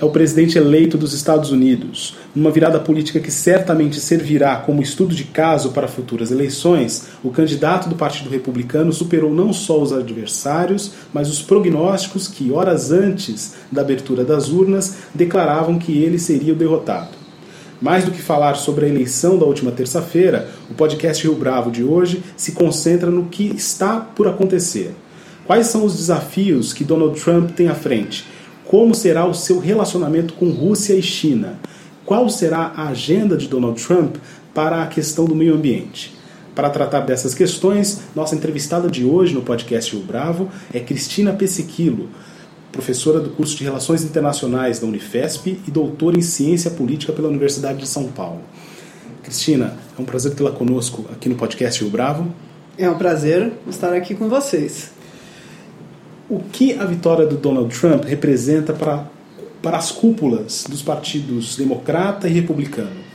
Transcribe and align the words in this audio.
é 0.00 0.04
o 0.04 0.10
presidente 0.10 0.58
eleito 0.58 0.98
dos 0.98 1.14
Estados 1.14 1.50
Unidos. 1.50 2.16
Numa 2.34 2.50
virada 2.50 2.78
política 2.78 3.18
que 3.18 3.30
certamente 3.30 3.98
servirá 3.98 4.56
como 4.56 4.82
estudo 4.82 5.14
de 5.14 5.24
caso 5.24 5.70
para 5.70 5.88
futuras 5.88 6.30
eleições, 6.30 7.08
o 7.24 7.30
candidato 7.30 7.88
do 7.88 7.94
Partido 7.94 8.28
Republicano 8.28 8.92
superou 8.92 9.32
não 9.32 9.52
só 9.52 9.80
os 9.80 9.92
adversários, 9.92 10.92
mas 11.14 11.30
os 11.30 11.40
prognósticos 11.40 12.28
que, 12.28 12.52
horas 12.52 12.92
antes 12.92 13.54
da 13.72 13.80
abertura 13.80 14.22
das 14.22 14.50
urnas, 14.50 14.96
declaravam 15.14 15.78
que 15.78 16.02
ele 16.02 16.18
seria 16.18 16.52
o 16.52 16.56
derrotado. 16.56 17.16
Mais 17.80 18.04
do 18.04 18.10
que 18.10 18.22
falar 18.22 18.54
sobre 18.54 18.86
a 18.86 18.88
eleição 18.88 19.38
da 19.38 19.46
última 19.46 19.70
terça-feira, 19.70 20.48
o 20.70 20.74
podcast 20.74 21.22
Rio 21.22 21.36
Bravo 21.36 21.70
de 21.70 21.82
hoje 21.82 22.22
se 22.36 22.52
concentra 22.52 23.10
no 23.10 23.26
que 23.26 23.44
está 23.44 23.98
por 24.00 24.28
acontecer. 24.28 24.94
Quais 25.46 25.68
são 25.68 25.84
os 25.84 25.96
desafios 25.96 26.72
que 26.72 26.84
Donald 26.84 27.20
Trump 27.20 27.50
tem 27.50 27.68
à 27.68 27.74
frente? 27.74 28.26
Como 28.66 28.96
será 28.96 29.24
o 29.24 29.32
seu 29.32 29.60
relacionamento 29.60 30.34
com 30.34 30.50
Rússia 30.50 30.94
e 30.94 31.02
China? 31.02 31.60
Qual 32.04 32.28
será 32.28 32.72
a 32.76 32.88
agenda 32.88 33.36
de 33.36 33.46
Donald 33.46 33.80
Trump 33.80 34.16
para 34.52 34.82
a 34.82 34.88
questão 34.88 35.24
do 35.24 35.36
meio 35.36 35.54
ambiente? 35.54 36.16
Para 36.52 36.70
tratar 36.70 37.00
dessas 37.00 37.32
questões, 37.32 38.00
nossa 38.12 38.34
entrevistada 38.34 38.90
de 38.90 39.04
hoje 39.04 39.34
no 39.34 39.42
podcast 39.42 39.94
O 39.94 40.00
Bravo 40.00 40.48
é 40.74 40.80
Cristina 40.80 41.32
Pesiquilo, 41.32 42.08
professora 42.72 43.20
do 43.20 43.30
curso 43.30 43.56
de 43.56 43.62
Relações 43.62 44.02
Internacionais 44.02 44.80
da 44.80 44.86
Unifesp 44.86 45.60
e 45.66 45.70
doutora 45.70 46.18
em 46.18 46.22
Ciência 46.22 46.70
Política 46.70 47.12
pela 47.12 47.28
Universidade 47.28 47.78
de 47.78 47.86
São 47.86 48.08
Paulo. 48.08 48.40
Cristina, 49.22 49.76
é 49.96 50.02
um 50.02 50.04
prazer 50.04 50.34
tê-la 50.34 50.50
conosco 50.50 51.04
aqui 51.12 51.28
no 51.28 51.36
podcast 51.36 51.84
O 51.84 51.88
Bravo. 51.88 52.34
É 52.76 52.90
um 52.90 52.98
prazer 52.98 53.52
estar 53.68 53.92
aqui 53.92 54.12
com 54.14 54.28
vocês 54.28 54.95
o 56.28 56.40
que 56.40 56.74
a 56.74 56.84
vitória 56.84 57.26
do 57.26 57.36
Donald 57.36 57.78
Trump 57.78 58.04
representa 58.04 58.72
para, 58.72 59.06
para 59.62 59.76
as 59.76 59.92
cúpulas 59.92 60.64
dos 60.68 60.82
partidos 60.82 61.56
democrata 61.56 62.28
e 62.28 62.32
republicano? 62.32 63.06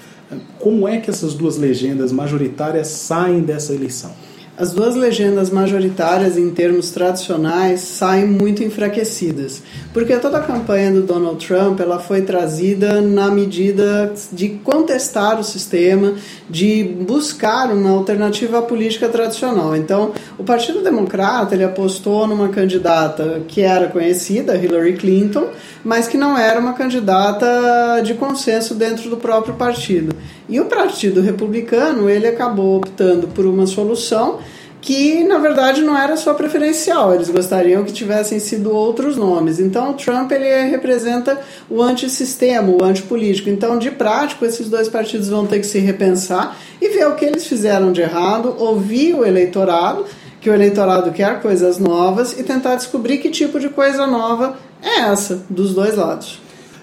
Como 0.59 0.87
é 0.87 0.97
que 0.97 1.09
essas 1.09 1.33
duas 1.33 1.57
legendas 1.57 2.11
majoritárias 2.11 2.87
saem 2.87 3.41
dessa 3.41 3.73
eleição? 3.73 4.11
As 4.57 4.73
duas 4.73 4.95
legendas 4.95 5.49
majoritárias 5.49 6.37
em 6.37 6.49
termos 6.51 6.91
tradicionais 6.91 7.79
saem 7.79 8.27
muito 8.27 8.63
enfraquecidas, 8.63 9.63
porque 9.93 10.15
toda 10.17 10.37
a 10.37 10.43
campanha 10.43 10.91
do 10.91 11.01
Donald 11.01 11.45
Trump 11.45 11.79
ela 11.79 11.99
foi 11.99 12.21
trazida 12.21 13.01
na 13.01 13.31
medida 13.31 14.13
de 14.31 14.49
contestar 14.49 15.39
o 15.39 15.43
sistema, 15.43 16.13
de 16.49 16.83
buscar 16.83 17.71
uma 17.71 17.91
alternativa 17.91 18.59
à 18.59 18.61
política 18.61 19.07
tradicional. 19.09 19.75
Então, 19.75 20.11
o 20.37 20.43
Partido 20.43 20.83
Democrata 20.83 21.55
ele 21.55 21.63
apostou 21.63 22.27
numa 22.27 22.49
candidata 22.49 23.41
que 23.47 23.61
era 23.61 23.87
conhecida, 23.87 24.55
Hillary 24.55 24.93
Clinton, 24.93 25.47
mas 25.83 26.07
que 26.07 26.17
não 26.17 26.37
era 26.37 26.59
uma 26.59 26.73
candidata 26.73 28.01
de 28.03 28.13
consenso 28.13 28.75
dentro 28.75 29.09
do 29.09 29.17
próprio 29.17 29.55
partido. 29.55 30.15
E 30.51 30.59
o 30.59 30.65
Partido 30.65 31.21
Republicano 31.21 32.09
ele 32.09 32.27
acabou 32.27 32.75
optando 32.75 33.29
por 33.29 33.45
uma 33.45 33.65
solução 33.65 34.39
que 34.81 35.23
na 35.23 35.37
verdade 35.37 35.81
não 35.81 35.97
era 35.97 36.17
só 36.17 36.33
preferencial, 36.33 37.13
eles 37.13 37.29
gostariam 37.29 37.85
que 37.85 37.93
tivessem 37.93 38.37
sido 38.37 38.75
outros 38.75 39.15
nomes. 39.15 39.61
Então 39.61 39.91
o 39.91 39.93
Trump 39.93 40.29
ele 40.31 40.69
representa 40.69 41.39
o 41.69 41.81
antissistema, 41.81 42.69
o 42.69 42.83
antipolítico. 42.83 43.49
Então, 43.49 43.79
de 43.79 43.91
prático, 43.91 44.43
esses 44.43 44.67
dois 44.67 44.89
partidos 44.89 45.29
vão 45.29 45.47
ter 45.47 45.59
que 45.59 45.65
se 45.65 45.79
repensar 45.79 46.57
e 46.81 46.89
ver 46.89 47.07
o 47.07 47.15
que 47.15 47.23
eles 47.23 47.47
fizeram 47.47 47.93
de 47.93 48.01
errado, 48.01 48.53
ouvir 48.57 49.15
o 49.15 49.23
eleitorado, 49.23 50.05
que 50.41 50.49
o 50.49 50.53
eleitorado 50.53 51.11
quer 51.11 51.41
coisas 51.41 51.77
novas 51.77 52.37
e 52.37 52.43
tentar 52.43 52.75
descobrir 52.75 53.19
que 53.19 53.29
tipo 53.29 53.57
de 53.57 53.69
coisa 53.69 54.05
nova 54.05 54.57
é 54.83 55.01
essa 55.01 55.45
dos 55.49 55.73
dois 55.73 55.95
lados. 55.95 56.40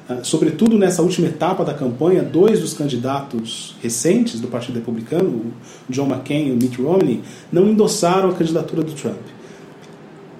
Ah, 0.09 0.21
sobretudo 0.23 0.79
nessa 0.79 1.03
última 1.03 1.29
etapa 1.29 1.63
da 1.65 1.75
campanha, 1.75 2.23
dois 2.23 2.61
dos 2.61 2.73
candidatos 2.73 3.77
recentes 3.83 4.41
do 4.41 4.49
Partido 4.49 4.77
Republicano, 4.77 5.53
John 5.87 6.07
McCain 6.07 6.49
e 6.49 6.53
Mitt 6.53 6.81
Romney, 6.81 7.23
não 7.53 7.69
endossaram 7.69 8.31
a 8.31 8.33
candidatura 8.33 8.83
do 8.83 8.93
Trump. 8.93 9.21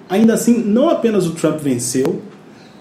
Ainda 0.09 0.33
assim, 0.33 0.57
não 0.57 0.89
apenas 0.89 1.27
o 1.27 1.31
Trump 1.31 1.59
venceu, 1.59 2.19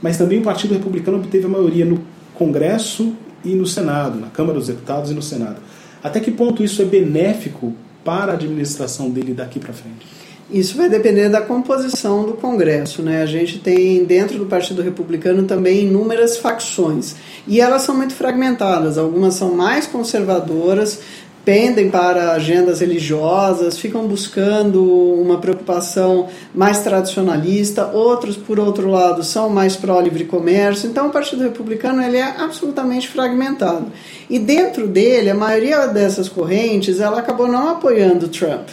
mas 0.01 0.17
também 0.17 0.39
o 0.39 0.43
Partido 0.43 0.73
Republicano 0.73 1.19
obteve 1.19 1.45
a 1.45 1.49
maioria 1.49 1.85
no 1.85 2.01
Congresso 2.35 3.13
e 3.45 3.51
no 3.51 3.67
Senado, 3.67 4.19
na 4.19 4.29
Câmara 4.29 4.59
dos 4.59 4.69
Deputados 4.69 5.11
e 5.11 5.15
no 5.15 5.21
Senado. 5.21 5.57
Até 6.03 6.21
que 6.21 6.31
ponto 6.31 6.63
isso 6.63 6.81
é 6.81 6.87
benéfico 6.87 7.75
para 8.03 8.33
a 8.33 8.35
administração 8.35 9.11
dele 9.11 9.35
daqui 9.35 9.61
para 9.61 9.75
frente? 9.75 10.07
Isso 10.51 10.79
vai 10.79 10.89
depender 10.89 11.29
da 11.29 11.43
composição 11.43 12.25
do 12.25 12.33
Congresso. 12.33 13.03
Né? 13.03 13.23
A 13.23 13.27
gente 13.27 13.59
tem 13.59 14.05
dentro 14.05 14.39
do 14.39 14.47
Partido 14.47 14.81
Republicano 14.81 15.43
também 15.45 15.85
inúmeras 15.85 16.39
facções 16.39 17.17
e 17.47 17.61
elas 17.61 17.83
são 17.83 17.95
muito 17.95 18.15
fragmentadas. 18.15 18.97
Algumas 18.97 19.35
são 19.35 19.55
mais 19.55 19.87
conservadoras, 19.87 21.01
pendem 21.45 21.91
para 21.91 22.33
agendas 22.33 22.81
religiosas, 22.81 23.79
ficam 23.79 24.07
buscando 24.07 24.83
uma 24.85 25.39
preocupação 25.39 26.29
mais 26.55 26.81
tradicionalista, 26.81 27.87
outros, 27.87 28.37
por 28.37 28.59
outro 28.59 28.91
lado, 28.91 29.23
são 29.23 29.51
mais 29.51 29.77
pró-livre 29.77 30.25
comércio. 30.25 30.89
Então, 30.89 31.09
o 31.09 31.11
Partido 31.11 31.43
Republicano 31.43 32.03
ele 32.03 32.17
é 32.17 32.37
absolutamente 32.39 33.09
fragmentado. 33.09 33.87
E 34.29 34.39
dentro 34.39 34.87
dele, 34.87 35.31
a 35.31 35.35
maioria 35.35 35.87
dessas 35.87 36.29
correntes 36.29 37.01
ela 37.01 37.19
acabou 37.19 37.49
não 37.49 37.69
apoiando 37.69 38.29
Trump. 38.29 38.69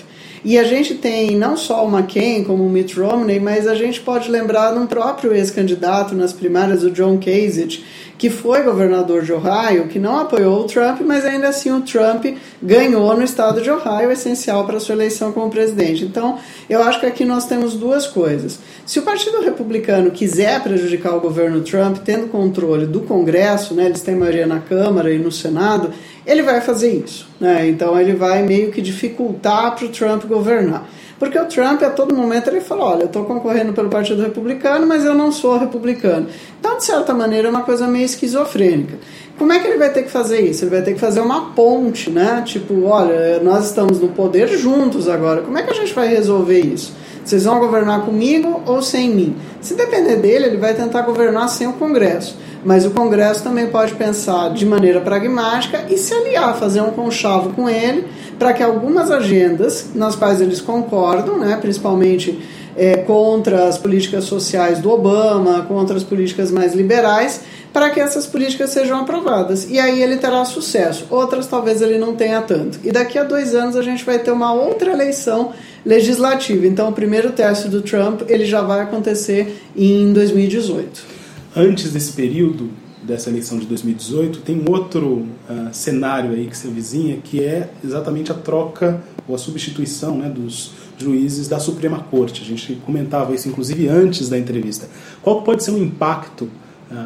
E 0.45 0.59
a 0.59 0.63
gente 0.63 0.93
tem 0.93 1.35
não 1.35 1.57
só 1.57 1.83
o 1.83 1.89
McCain 1.91 2.43
como 2.43 2.63
o 2.63 2.69
Mitt 2.69 2.99
Romney, 2.99 3.39
mas 3.39 3.67
a 3.67 3.73
gente 3.73 3.99
pode 3.99 4.29
lembrar 4.29 4.73
de 4.73 4.77
um 4.77 4.85
próprio 4.85 5.33
ex-candidato 5.33 6.13
nas 6.13 6.31
primárias, 6.31 6.83
o 6.83 6.91
John 6.91 7.17
Kasich, 7.17 7.83
que 8.15 8.29
foi 8.29 8.61
governador 8.61 9.23
de 9.23 9.33
Ohio, 9.33 9.87
que 9.87 9.97
não 9.97 10.19
apoiou 10.19 10.61
o 10.61 10.63
Trump, 10.65 11.01
mas 11.01 11.25
ainda 11.25 11.49
assim 11.49 11.71
o 11.71 11.81
Trump 11.81 12.25
ganhou 12.61 13.17
no 13.17 13.23
estado 13.23 13.59
de 13.59 13.71
Ohio, 13.71 14.11
essencial 14.11 14.67
para 14.67 14.77
a 14.77 14.79
sua 14.79 14.93
eleição 14.93 15.31
como 15.31 15.49
presidente. 15.49 16.05
Então, 16.05 16.37
eu 16.69 16.83
acho 16.83 16.99
que 16.99 17.07
aqui 17.07 17.25
nós 17.25 17.47
temos 17.47 17.73
duas 17.73 18.05
coisas. 18.05 18.59
Se 18.85 18.99
o 18.99 19.01
Partido 19.01 19.41
Republicano 19.41 20.11
quiser 20.11 20.61
prejudicar 20.61 21.15
o 21.15 21.21
governo 21.21 21.61
Trump, 21.61 21.97
tendo 22.05 22.27
controle 22.27 22.85
do 22.85 23.01
Congresso, 23.01 23.73
né, 23.73 23.87
eles 23.87 24.03
têm 24.03 24.15
maioria 24.15 24.45
na 24.45 24.59
Câmara 24.59 25.11
e 25.11 25.17
no 25.17 25.31
Senado, 25.31 25.91
ele 26.25 26.41
vai 26.41 26.61
fazer 26.61 26.91
isso. 26.91 27.27
Né? 27.39 27.67
Então, 27.67 27.99
ele 27.99 28.13
vai 28.13 28.43
meio 28.43 28.71
que 28.71 28.81
dificultar 28.81 29.75
para 29.75 29.85
o 29.85 29.89
Trump 29.89 30.25
governar. 30.25 30.87
Porque 31.17 31.39
o 31.39 31.45
Trump, 31.45 31.81
a 31.81 31.89
todo 31.89 32.13
momento, 32.13 32.49
ele 32.49 32.59
fala: 32.59 32.85
olha, 32.85 33.01
eu 33.03 33.07
estou 33.07 33.23
concorrendo 33.23 33.71
pelo 33.71 33.89
Partido 33.89 34.21
Republicano, 34.21 34.85
mas 34.85 35.05
eu 35.05 35.13
não 35.13 35.31
sou 35.31 35.57
republicano. 35.57 36.27
Então, 36.59 36.77
de 36.77 36.83
certa 36.83 37.13
maneira, 37.13 37.47
é 37.47 37.51
uma 37.51 37.61
coisa 37.61 37.87
meio 37.87 38.05
esquizofrênica. 38.05 38.97
Como 39.37 39.51
é 39.51 39.59
que 39.59 39.67
ele 39.67 39.77
vai 39.77 39.91
ter 39.91 40.03
que 40.03 40.11
fazer 40.11 40.41
isso? 40.41 40.63
Ele 40.63 40.71
vai 40.71 40.81
ter 40.81 40.93
que 40.93 40.99
fazer 40.99 41.21
uma 41.21 41.53
ponte, 41.53 42.09
né? 42.09 42.43
Tipo, 42.45 42.85
olha, 42.85 43.39
nós 43.39 43.65
estamos 43.65 43.99
no 43.99 44.09
poder 44.09 44.49
juntos 44.57 45.07
agora. 45.07 45.41
Como 45.41 45.57
é 45.57 45.63
que 45.63 45.71
a 45.71 45.73
gente 45.73 45.93
vai 45.93 46.07
resolver 46.07 46.59
isso? 46.59 46.93
Vocês 47.23 47.45
vão 47.45 47.59
governar 47.59 48.01
comigo 48.05 48.61
ou 48.65 48.81
sem 48.81 49.09
mim? 49.09 49.35
Se 49.61 49.73
depender 49.73 50.17
dele, 50.17 50.45
ele 50.45 50.57
vai 50.57 50.73
tentar 50.73 51.01
governar 51.01 51.49
sem 51.49 51.67
o 51.67 51.73
Congresso 51.73 52.37
mas 52.65 52.83
o 52.83 52.89
Congresso 52.89 53.43
também 53.43 53.67
pode 53.67 53.93
pensar 53.93 54.51
de 54.51 54.65
maneira 54.65 54.99
pragmática 54.99 55.85
e 55.87 55.97
se 55.99 56.11
aliar, 56.13 56.57
fazer 56.57 56.81
um 56.81 56.89
conchavo 56.89 57.53
com 57.53 57.69
ele, 57.69 58.07
para 58.39 58.51
que 58.53 58.63
algumas 58.63 59.11
agendas 59.11 59.91
nas 59.93 60.15
quais 60.15 60.41
eles 60.41 60.59
concordam, 60.59 61.37
né, 61.37 61.57
principalmente 61.61 62.39
é, 62.75 62.97
contra 62.97 63.67
as 63.67 63.77
políticas 63.77 64.23
sociais 64.23 64.79
do 64.79 64.89
Obama, 64.89 65.63
contra 65.67 65.95
as 65.95 66.03
políticas 66.03 66.51
mais 66.51 66.73
liberais, 66.73 67.41
para 67.71 67.91
que 67.91 67.99
essas 67.99 68.25
políticas 68.25 68.71
sejam 68.71 68.99
aprovadas. 68.99 69.69
E 69.69 69.77
aí 69.77 70.01
ele 70.01 70.17
terá 70.17 70.43
sucesso. 70.43 71.05
Outras 71.09 71.45
talvez 71.45 71.81
ele 71.81 71.97
não 71.97 72.15
tenha 72.15 72.41
tanto. 72.41 72.79
E 72.83 72.91
daqui 72.91 73.19
a 73.19 73.23
dois 73.23 73.53
anos 73.53 73.75
a 73.75 73.81
gente 73.81 74.03
vai 74.03 74.17
ter 74.17 74.31
uma 74.31 74.53
outra 74.53 74.91
eleição 74.91 75.51
legislativa. 75.85 76.65
Então 76.65 76.89
o 76.89 76.93
primeiro 76.93 77.31
teste 77.31 77.67
do 77.67 77.81
Trump 77.81 78.21
ele 78.27 78.45
já 78.45 78.61
vai 78.61 78.81
acontecer 78.81 79.61
em 79.75 80.11
2018 80.13 81.14
antes 81.55 81.91
desse 81.91 82.11
período 82.13 82.69
dessa 83.01 83.29
eleição 83.29 83.59
de 83.59 83.65
2018, 83.67 84.41
tem 84.41 84.63
outro 84.67 85.27
uh, 85.49 85.69
cenário 85.71 86.31
aí 86.31 86.47
que 86.47 86.57
se 86.57 86.67
avizinha, 86.67 87.17
que 87.17 87.43
é 87.43 87.69
exatamente 87.83 88.31
a 88.31 88.35
troca 88.35 89.01
ou 89.27 89.35
a 89.35 89.37
substituição 89.37 90.17
né, 90.17 90.27
dos 90.27 90.71
juízes 90.97 91.47
da 91.47 91.59
Suprema 91.59 91.99
Corte. 91.99 92.41
A 92.41 92.45
gente 92.45 92.75
comentava 92.85 93.33
isso, 93.33 93.47
inclusive, 93.47 93.87
antes 93.87 94.27
da 94.27 94.37
entrevista. 94.37 94.89
Qual 95.21 95.43
pode 95.43 95.63
ser 95.63 95.71
o 95.71 95.77
impacto 95.77 96.45
uh, 96.45 96.51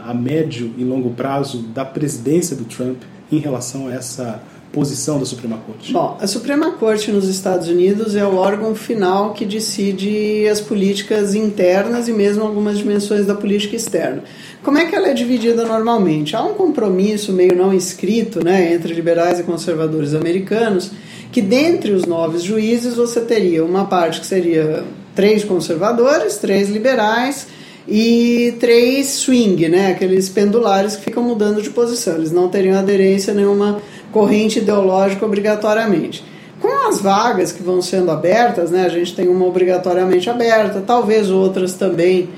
a 0.05 0.13
médio 0.13 0.73
e 0.77 0.83
longo 0.83 1.11
prazo 1.11 1.61
da 1.63 1.83
presidência 1.83 2.55
do 2.55 2.63
Trump 2.63 3.01
em 3.31 3.39
relação 3.39 3.87
a 3.87 3.93
essa 3.93 4.41
posição 4.71 5.19
da 5.19 5.25
Suprema 5.25 5.57
Corte? 5.65 5.91
Bom, 5.91 6.17
a 6.19 6.27
Suprema 6.27 6.71
Corte 6.71 7.11
nos 7.11 7.27
Estados 7.27 7.67
Unidos 7.67 8.15
é 8.15 8.25
o 8.25 8.35
órgão 8.35 8.75
final 8.75 9.33
que 9.33 9.45
decide 9.45 10.47
as 10.47 10.61
políticas 10.61 11.33
internas 11.33 12.07
e 12.07 12.13
mesmo 12.13 12.43
algumas 12.43 12.77
dimensões 12.77 13.25
da 13.25 13.35
política 13.35 13.75
externa. 13.75 14.23
Como 14.63 14.77
é 14.77 14.85
que 14.85 14.95
ela 14.95 15.07
é 15.07 15.13
dividida 15.13 15.65
normalmente? 15.65 16.35
Há 16.35 16.43
um 16.43 16.53
compromisso 16.53 17.33
meio 17.33 17.55
não 17.55 17.73
escrito 17.73 18.43
né, 18.43 18.73
entre 18.73 18.93
liberais 18.93 19.39
e 19.39 19.43
conservadores 19.43 20.13
americanos 20.13 20.91
que 21.31 21.41
dentre 21.41 21.91
os 21.91 22.05
nove 22.05 22.39
juízes 22.39 22.95
você 22.95 23.21
teria 23.21 23.63
uma 23.63 23.85
parte 23.85 24.19
que 24.19 24.25
seria 24.25 24.83
três 25.15 25.43
conservadores, 25.43 26.37
três 26.37 26.69
liberais 26.69 27.47
e 27.87 28.53
três 28.59 29.07
swing, 29.07 29.67
né, 29.67 29.91
aqueles 29.91 30.29
pendulares 30.29 30.95
que 30.95 31.05
ficam 31.05 31.23
mudando 31.23 31.61
de 31.61 31.69
posição. 31.69 32.15
Eles 32.15 32.31
não 32.31 32.47
teriam 32.47 32.77
aderência 32.77 33.33
nenhuma 33.33 33.81
corrente 34.11 34.59
ideológica 34.59 35.25
obrigatoriamente. 35.25 36.23
Com 36.61 36.87
as 36.89 36.99
vagas 37.01 37.51
que 37.51 37.63
vão 37.63 37.81
sendo 37.81 38.11
abertas, 38.11 38.69
né, 38.71 38.85
a 38.85 38.89
gente 38.89 39.15
tem 39.15 39.27
uma 39.27 39.45
obrigatoriamente 39.45 40.29
aberta, 40.29 40.83
talvez 40.85 41.29
outras 41.29 41.73
também, 41.73 42.29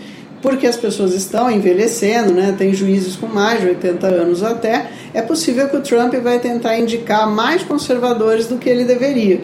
porque 0.42 0.68
as 0.68 0.76
pessoas 0.76 1.14
estão 1.14 1.50
envelhecendo, 1.50 2.34
né, 2.34 2.54
tem 2.58 2.74
juízes 2.74 3.16
com 3.16 3.28
mais 3.28 3.62
de 3.62 3.68
80 3.68 4.08
anos 4.08 4.44
até, 4.44 4.88
é 5.14 5.22
possível 5.22 5.70
que 5.70 5.78
o 5.78 5.82
Trump 5.82 6.14
vai 6.16 6.40
tentar 6.40 6.78
indicar 6.78 7.30
mais 7.30 7.64
conservadores 7.64 8.48
do 8.48 8.58
que 8.58 8.70
ele 8.70 8.86
deveria 8.86 9.42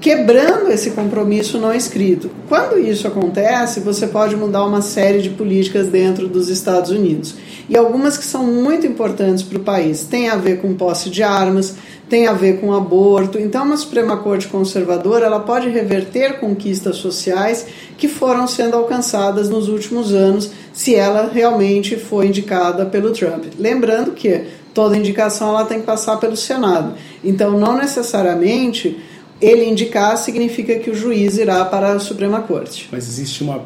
quebrando 0.00 0.70
esse 0.70 0.90
compromisso 0.90 1.58
não 1.58 1.74
escrito. 1.74 2.30
Quando 2.48 2.78
isso 2.78 3.06
acontece, 3.06 3.80
você 3.80 4.06
pode 4.06 4.36
mudar 4.36 4.64
uma 4.64 4.82
série 4.82 5.20
de 5.20 5.30
políticas 5.30 5.88
dentro 5.88 6.28
dos 6.28 6.48
Estados 6.48 6.90
Unidos. 6.90 7.34
E 7.68 7.76
algumas 7.76 8.16
que 8.16 8.24
são 8.24 8.44
muito 8.44 8.86
importantes 8.86 9.42
para 9.42 9.58
o 9.58 9.62
país. 9.62 10.04
Tem 10.04 10.28
a 10.28 10.36
ver 10.36 10.60
com 10.60 10.74
posse 10.74 11.10
de 11.10 11.22
armas, 11.22 11.74
tem 12.08 12.28
a 12.28 12.32
ver 12.32 12.60
com 12.60 12.72
aborto. 12.72 13.38
Então, 13.38 13.64
uma 13.64 13.76
Suprema 13.76 14.16
Corte 14.18 14.46
conservadora 14.46 15.26
ela 15.26 15.40
pode 15.40 15.68
reverter 15.68 16.38
conquistas 16.38 16.96
sociais 16.96 17.66
que 17.98 18.06
foram 18.06 18.46
sendo 18.46 18.76
alcançadas 18.76 19.48
nos 19.48 19.68
últimos 19.68 20.12
anos, 20.12 20.50
se 20.72 20.94
ela 20.94 21.30
realmente 21.32 21.96
foi 21.96 22.26
indicada 22.26 22.86
pelo 22.86 23.10
Trump. 23.10 23.46
Lembrando 23.58 24.12
que 24.12 24.44
toda 24.72 24.96
indicação 24.96 25.48
ela 25.48 25.64
tem 25.64 25.80
que 25.80 25.86
passar 25.86 26.18
pelo 26.18 26.36
Senado. 26.36 26.94
Então, 27.24 27.58
não 27.58 27.76
necessariamente 27.76 28.96
ele 29.40 29.64
indicar 29.64 30.16
significa 30.16 30.78
que 30.78 30.90
o 30.90 30.94
juiz 30.94 31.36
irá 31.36 31.64
para 31.64 31.92
a 31.92 31.98
Suprema 31.98 32.40
Corte. 32.42 32.88
Mas 32.90 33.06
existe 33.08 33.42
uma 33.42 33.62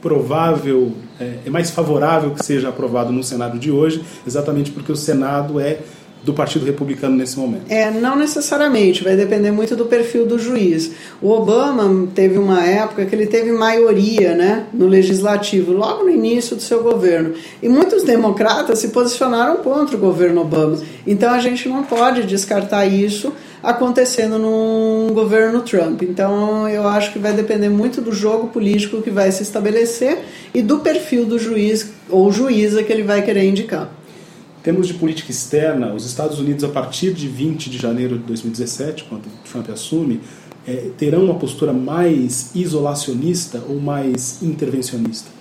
provável, 0.00 0.92
é, 1.18 1.38
é, 1.46 1.50
mais 1.50 1.70
favorável 1.70 2.32
que 2.32 2.44
seja 2.44 2.68
aprovado 2.68 3.10
no 3.10 3.24
Senado 3.24 3.58
de 3.58 3.70
hoje, 3.70 4.04
exatamente 4.26 4.70
porque 4.70 4.92
o 4.92 4.96
Senado 4.96 5.58
é 5.58 5.78
do 6.22 6.32
Partido 6.32 6.64
Republicano 6.64 7.16
nesse 7.16 7.38
momento? 7.38 7.64
É, 7.70 7.90
não 7.90 8.16
necessariamente, 8.16 9.04
vai 9.04 9.14
depender 9.14 9.50
muito 9.50 9.76
do 9.76 9.84
perfil 9.84 10.26
do 10.26 10.38
juiz. 10.38 10.92
O 11.20 11.30
Obama 11.30 12.08
teve 12.14 12.38
uma 12.38 12.64
época 12.64 13.04
que 13.04 13.14
ele 13.14 13.26
teve 13.26 13.52
maioria 13.52 14.34
né, 14.34 14.66
no 14.72 14.86
legislativo, 14.86 15.72
logo 15.72 16.04
no 16.04 16.10
início 16.10 16.56
do 16.56 16.62
seu 16.62 16.82
governo. 16.82 17.34
E 17.62 17.68
muitos 17.68 18.02
democratas 18.02 18.78
se 18.78 18.88
posicionaram 18.88 19.58
contra 19.58 19.96
o 19.96 20.00
governo 20.00 20.40
Obama. 20.40 20.78
Então 21.06 21.32
a 21.32 21.38
gente 21.38 21.68
não 21.68 21.84
pode 21.84 22.24
descartar 22.24 22.86
isso 22.86 23.32
acontecendo 23.64 24.38
num 24.38 25.12
governo 25.12 25.62
Trump. 25.62 26.02
Então 26.02 26.68
eu 26.68 26.86
acho 26.86 27.12
que 27.12 27.18
vai 27.18 27.32
depender 27.32 27.68
muito 27.68 28.00
do 28.00 28.12
jogo 28.12 28.48
político 28.48 29.02
que 29.02 29.10
vai 29.10 29.32
se 29.32 29.42
estabelecer 29.42 30.24
e 30.52 30.62
do 30.62 30.80
perfil 30.80 31.24
do 31.24 31.38
juiz 31.38 31.92
ou 32.08 32.30
juíza 32.30 32.82
que 32.82 32.92
ele 32.92 33.02
vai 33.02 33.22
querer 33.22 33.44
indicar. 33.48 33.90
Temos 34.62 34.86
de 34.86 34.94
política 34.94 35.30
externa, 35.30 35.92
os 35.92 36.06
Estados 36.06 36.38
Unidos, 36.38 36.64
a 36.64 36.68
partir 36.68 37.12
de 37.12 37.28
20 37.28 37.68
de 37.68 37.76
janeiro 37.76 38.16
de 38.18 38.24
2017, 38.24 39.04
quando 39.04 39.24
Trump 39.50 39.68
assume, 39.68 40.20
é, 40.66 40.88
terão 40.96 41.24
uma 41.24 41.34
postura 41.34 41.72
mais 41.72 42.50
isolacionista 42.54 43.62
ou 43.68 43.78
mais 43.78 44.42
intervencionista? 44.42 45.33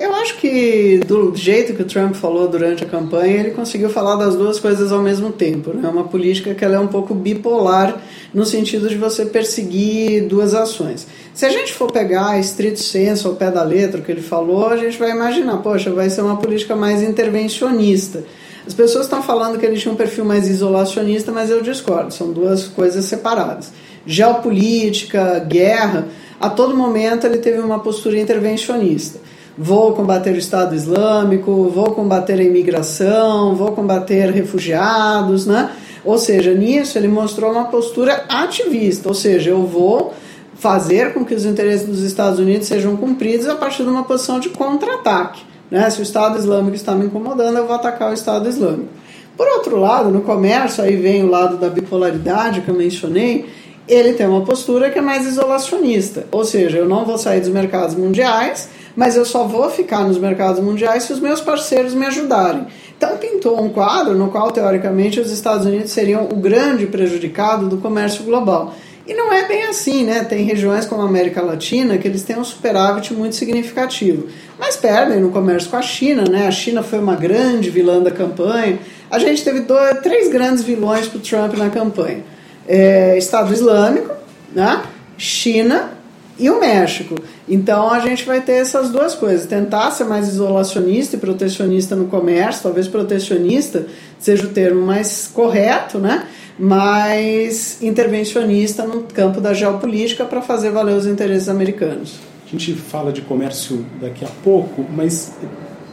Eu 0.00 0.14
acho 0.14 0.36
que 0.36 1.00
do 1.08 1.34
jeito 1.34 1.74
que 1.74 1.82
o 1.82 1.84
Trump 1.84 2.14
falou 2.14 2.46
durante 2.46 2.84
a 2.84 2.86
campanha, 2.86 3.40
ele 3.40 3.50
conseguiu 3.50 3.90
falar 3.90 4.14
das 4.14 4.36
duas 4.36 4.60
coisas 4.60 4.92
ao 4.92 5.02
mesmo 5.02 5.32
tempo. 5.32 5.72
É 5.72 5.74
né? 5.74 5.88
uma 5.88 6.04
política 6.04 6.54
que 6.54 6.64
ela 6.64 6.76
é 6.76 6.78
um 6.78 6.86
pouco 6.86 7.12
bipolar 7.14 8.00
no 8.32 8.46
sentido 8.46 8.88
de 8.88 8.96
você 8.96 9.26
perseguir 9.26 10.28
duas 10.28 10.54
ações. 10.54 11.06
Se 11.34 11.44
a 11.44 11.48
gente 11.48 11.72
for 11.72 11.90
pegar 11.90 12.38
estrito 12.38 12.78
senso 12.78 13.26
ao 13.26 13.34
pé 13.34 13.50
da 13.50 13.64
letra 13.64 14.00
o 14.00 14.04
que 14.04 14.12
ele 14.12 14.22
falou, 14.22 14.68
a 14.68 14.76
gente 14.76 14.96
vai 14.96 15.10
imaginar, 15.10 15.56
poxa, 15.58 15.90
vai 15.90 16.08
ser 16.08 16.20
uma 16.20 16.36
política 16.36 16.76
mais 16.76 17.02
intervencionista. 17.02 18.22
As 18.64 18.74
pessoas 18.74 19.06
estão 19.06 19.20
falando 19.20 19.58
que 19.58 19.66
ele 19.66 19.78
tinha 19.78 19.92
um 19.92 19.96
perfil 19.96 20.24
mais 20.24 20.46
isolacionista, 20.46 21.32
mas 21.32 21.50
eu 21.50 21.60
discordo, 21.60 22.14
são 22.14 22.32
duas 22.32 22.68
coisas 22.68 23.04
separadas. 23.06 23.72
Geopolítica, 24.06 25.40
guerra, 25.40 26.06
a 26.38 26.48
todo 26.48 26.76
momento 26.76 27.26
ele 27.26 27.38
teve 27.38 27.58
uma 27.58 27.80
postura 27.80 28.16
intervencionista. 28.20 29.18
Vou 29.60 29.92
combater 29.92 30.30
o 30.30 30.38
Estado 30.38 30.72
Islâmico, 30.72 31.68
vou 31.68 31.90
combater 31.90 32.34
a 32.34 32.44
imigração, 32.44 33.56
vou 33.56 33.72
combater 33.72 34.30
refugiados, 34.30 35.46
né? 35.46 35.72
Ou 36.04 36.16
seja, 36.16 36.54
nisso 36.54 36.96
ele 36.96 37.08
mostrou 37.08 37.50
uma 37.50 37.64
postura 37.64 38.24
ativista, 38.28 39.08
ou 39.08 39.14
seja, 39.16 39.50
eu 39.50 39.66
vou 39.66 40.14
fazer 40.54 41.12
com 41.12 41.24
que 41.24 41.34
os 41.34 41.44
interesses 41.44 41.88
dos 41.88 42.04
Estados 42.04 42.38
Unidos 42.38 42.68
sejam 42.68 42.96
cumpridos 42.96 43.48
a 43.48 43.56
partir 43.56 43.82
de 43.82 43.88
uma 43.88 44.04
posição 44.04 44.38
de 44.38 44.48
contra-ataque. 44.48 45.42
Né? 45.68 45.90
Se 45.90 45.98
o 45.98 46.04
Estado 46.04 46.38
Islâmico 46.38 46.76
está 46.76 46.94
me 46.94 47.06
incomodando, 47.06 47.58
eu 47.58 47.66
vou 47.66 47.74
atacar 47.74 48.12
o 48.12 48.14
Estado 48.14 48.48
Islâmico. 48.48 48.90
Por 49.36 49.46
outro 49.48 49.76
lado, 49.76 50.08
no 50.08 50.20
comércio, 50.20 50.84
aí 50.84 50.94
vem 50.94 51.24
o 51.24 51.28
lado 51.28 51.56
da 51.56 51.68
bipolaridade 51.68 52.60
que 52.60 52.68
eu 52.68 52.74
mencionei, 52.76 53.46
ele 53.88 54.12
tem 54.12 54.26
uma 54.26 54.42
postura 54.42 54.88
que 54.88 54.98
é 54.98 55.02
mais 55.02 55.26
isolacionista. 55.26 56.26
Ou 56.30 56.44
seja, 56.44 56.78
eu 56.78 56.88
não 56.88 57.04
vou 57.04 57.18
sair 57.18 57.40
dos 57.40 57.48
mercados 57.48 57.96
mundiais, 57.96 58.68
mas 58.98 59.14
eu 59.14 59.24
só 59.24 59.44
vou 59.44 59.70
ficar 59.70 60.00
nos 60.00 60.18
mercados 60.18 60.60
mundiais 60.60 61.04
se 61.04 61.12
os 61.12 61.20
meus 61.20 61.40
parceiros 61.40 61.94
me 61.94 62.04
ajudarem. 62.04 62.66
Então 62.96 63.16
pintou 63.16 63.62
um 63.62 63.68
quadro 63.68 64.18
no 64.18 64.28
qual, 64.28 64.50
teoricamente, 64.50 65.20
os 65.20 65.30
Estados 65.30 65.64
Unidos 65.64 65.92
seriam 65.92 66.24
o 66.24 66.34
grande 66.34 66.84
prejudicado 66.84 67.68
do 67.68 67.76
comércio 67.76 68.24
global. 68.24 68.74
E 69.06 69.14
não 69.14 69.32
é 69.32 69.46
bem 69.46 69.66
assim, 69.66 70.02
né? 70.02 70.24
Tem 70.24 70.44
regiões 70.44 70.84
como 70.84 71.02
a 71.02 71.04
América 71.04 71.40
Latina 71.40 71.96
que 71.96 72.08
eles 72.08 72.24
têm 72.24 72.36
um 72.40 72.42
superávit 72.42 73.14
muito 73.14 73.36
significativo, 73.36 74.26
mas 74.58 74.76
perdem 74.76 75.20
no 75.20 75.30
comércio 75.30 75.70
com 75.70 75.76
a 75.76 75.82
China, 75.82 76.24
né? 76.28 76.48
A 76.48 76.50
China 76.50 76.82
foi 76.82 76.98
uma 76.98 77.14
grande 77.14 77.70
vilã 77.70 78.02
da 78.02 78.10
campanha. 78.10 78.80
A 79.08 79.20
gente 79.20 79.44
teve 79.44 79.60
dois, 79.60 80.00
três 80.00 80.28
grandes 80.28 80.64
vilões 80.64 81.06
para 81.06 81.18
o 81.18 81.20
Trump 81.20 81.54
na 81.54 81.70
campanha: 81.70 82.24
é, 82.66 83.16
Estado 83.16 83.52
Islâmico, 83.54 84.12
né? 84.52 84.82
China 85.16 85.97
e 86.38 86.48
o 86.48 86.60
México. 86.60 87.16
Então 87.48 87.90
a 87.90 88.00
gente 88.00 88.24
vai 88.24 88.40
ter 88.40 88.52
essas 88.52 88.90
duas 88.90 89.14
coisas: 89.14 89.46
tentar 89.46 89.90
ser 89.90 90.04
mais 90.04 90.28
isolacionista 90.28 91.16
e 91.16 91.18
protecionista 91.18 91.96
no 91.96 92.06
comércio, 92.06 92.62
talvez 92.62 92.86
protecionista 92.86 93.86
seja 94.18 94.44
o 94.44 94.48
termo 94.48 94.84
mais 94.86 95.30
correto, 95.32 95.98
né? 95.98 96.26
Mas 96.58 97.82
intervencionista 97.82 98.84
no 98.84 99.02
campo 99.02 99.40
da 99.40 99.54
geopolítica 99.54 100.24
para 100.24 100.42
fazer 100.42 100.70
valer 100.70 100.96
os 100.96 101.06
interesses 101.06 101.48
americanos. 101.48 102.18
A 102.46 102.50
gente 102.50 102.72
fala 102.74 103.12
de 103.12 103.20
comércio 103.20 103.84
daqui 104.00 104.24
a 104.24 104.28
pouco, 104.42 104.84
mas 104.94 105.32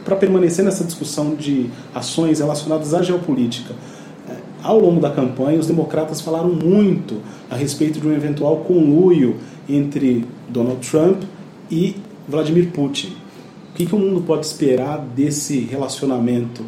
para 0.04 0.16
permanecer 0.16 0.64
nessa 0.64 0.84
discussão 0.84 1.34
de 1.34 1.68
ações 1.94 2.38
relacionadas 2.38 2.94
à 2.94 3.02
geopolítica, 3.02 3.74
é, 4.28 4.34
ao 4.62 4.78
longo 4.78 5.00
da 5.00 5.10
campanha, 5.10 5.58
os 5.58 5.66
democratas 5.66 6.20
falaram 6.20 6.48
muito 6.48 7.20
a 7.50 7.56
respeito 7.56 8.00
de 8.00 8.08
um 8.08 8.12
eventual 8.12 8.58
conluio 8.58 9.36
entre 9.68 10.24
Donald 10.48 10.88
Trump 10.88 11.22
e 11.70 11.96
Vladimir 12.28 12.70
Putin. 12.70 13.16
O 13.72 13.76
que, 13.76 13.86
que 13.86 13.94
o 13.94 13.98
mundo 13.98 14.22
pode 14.22 14.46
esperar 14.46 14.98
desse 14.98 15.60
relacionamento? 15.60 16.64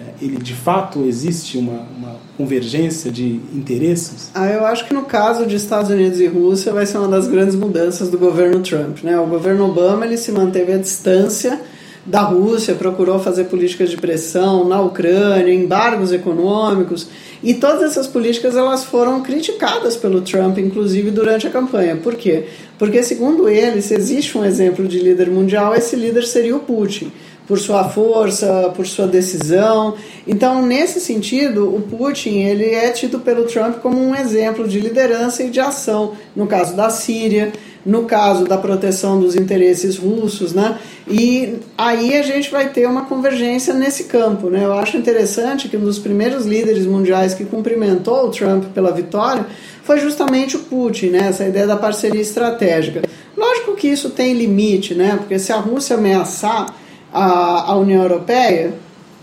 É, 0.00 0.24
ele 0.24 0.36
de 0.36 0.54
fato 0.54 1.04
existe 1.04 1.58
uma, 1.58 1.86
uma 1.96 2.16
convergência 2.36 3.10
de 3.10 3.40
interesses? 3.52 4.30
Ah, 4.34 4.48
eu 4.48 4.64
acho 4.64 4.86
que 4.86 4.94
no 4.94 5.02
caso 5.02 5.46
de 5.46 5.56
Estados 5.56 5.90
Unidos 5.90 6.20
e 6.20 6.26
Rússia 6.26 6.72
vai 6.72 6.86
ser 6.86 6.98
uma 6.98 7.08
das 7.08 7.28
grandes 7.28 7.54
mudanças 7.54 8.08
do 8.08 8.18
governo 8.18 8.60
Trump. 8.60 9.02
Né? 9.02 9.18
O 9.18 9.26
governo 9.26 9.68
Obama 9.68 10.06
ele 10.06 10.16
se 10.16 10.32
manteve 10.32 10.72
à 10.72 10.78
distância 10.78 11.60
da 12.04 12.22
Rússia, 12.22 12.74
procurou 12.74 13.18
fazer 13.18 13.44
políticas 13.44 13.88
de 13.90 13.96
pressão 13.96 14.68
na 14.68 14.80
Ucrânia, 14.80 15.54
embargos 15.54 16.12
econômicos, 16.12 17.06
e 17.42 17.54
todas 17.54 17.82
essas 17.82 18.06
políticas 18.06 18.56
elas 18.56 18.84
foram 18.84 19.22
criticadas 19.22 19.96
pelo 19.96 20.20
Trump, 20.20 20.58
inclusive 20.58 21.10
durante 21.10 21.46
a 21.46 21.50
campanha. 21.50 21.96
Por 21.96 22.14
quê? 22.14 22.46
Porque 22.78 23.02
segundo 23.02 23.48
ele, 23.48 23.80
se 23.80 23.94
existe 23.94 24.36
um 24.36 24.44
exemplo 24.44 24.86
de 24.86 24.98
líder 24.98 25.30
mundial, 25.30 25.74
esse 25.74 25.94
líder 25.94 26.24
seria 26.24 26.56
o 26.56 26.60
Putin. 26.60 27.12
Por 27.52 27.58
sua 27.58 27.84
força, 27.84 28.72
por 28.74 28.86
sua 28.86 29.06
decisão. 29.06 29.94
Então, 30.26 30.64
nesse 30.64 30.98
sentido, 30.98 31.68
o 31.68 31.82
Putin 31.82 32.38
ele 32.38 32.70
é 32.70 32.88
tido 32.92 33.20
pelo 33.20 33.44
Trump 33.44 33.76
como 33.82 34.00
um 34.00 34.14
exemplo 34.14 34.66
de 34.66 34.80
liderança 34.80 35.42
e 35.42 35.50
de 35.50 35.60
ação, 35.60 36.14
no 36.34 36.46
caso 36.46 36.74
da 36.74 36.88
Síria, 36.88 37.52
no 37.84 38.04
caso 38.04 38.46
da 38.46 38.56
proteção 38.56 39.20
dos 39.20 39.36
interesses 39.36 39.98
russos, 39.98 40.54
né? 40.54 40.78
E 41.06 41.56
aí 41.76 42.16
a 42.16 42.22
gente 42.22 42.50
vai 42.50 42.70
ter 42.70 42.86
uma 42.86 43.04
convergência 43.04 43.74
nesse 43.74 44.04
campo, 44.04 44.48
né? 44.48 44.64
Eu 44.64 44.72
acho 44.72 44.96
interessante 44.96 45.68
que 45.68 45.76
um 45.76 45.84
dos 45.84 45.98
primeiros 45.98 46.46
líderes 46.46 46.86
mundiais 46.86 47.34
que 47.34 47.44
cumprimentou 47.44 48.28
o 48.28 48.30
Trump 48.30 48.64
pela 48.72 48.92
vitória 48.92 49.44
foi 49.82 50.00
justamente 50.00 50.56
o 50.56 50.60
Putin, 50.60 51.08
né? 51.08 51.26
Essa 51.28 51.44
ideia 51.44 51.66
da 51.66 51.76
parceria 51.76 52.22
estratégica. 52.22 53.02
Lógico 53.36 53.76
que 53.76 53.88
isso 53.88 54.08
tem 54.08 54.32
limite, 54.32 54.94
né? 54.94 55.16
Porque 55.18 55.38
se 55.38 55.52
a 55.52 55.56
Rússia 55.56 55.98
ameaçar 55.98 56.80
a, 57.12 57.72
a 57.72 57.76
União 57.76 58.02
Europeia, 58.02 58.74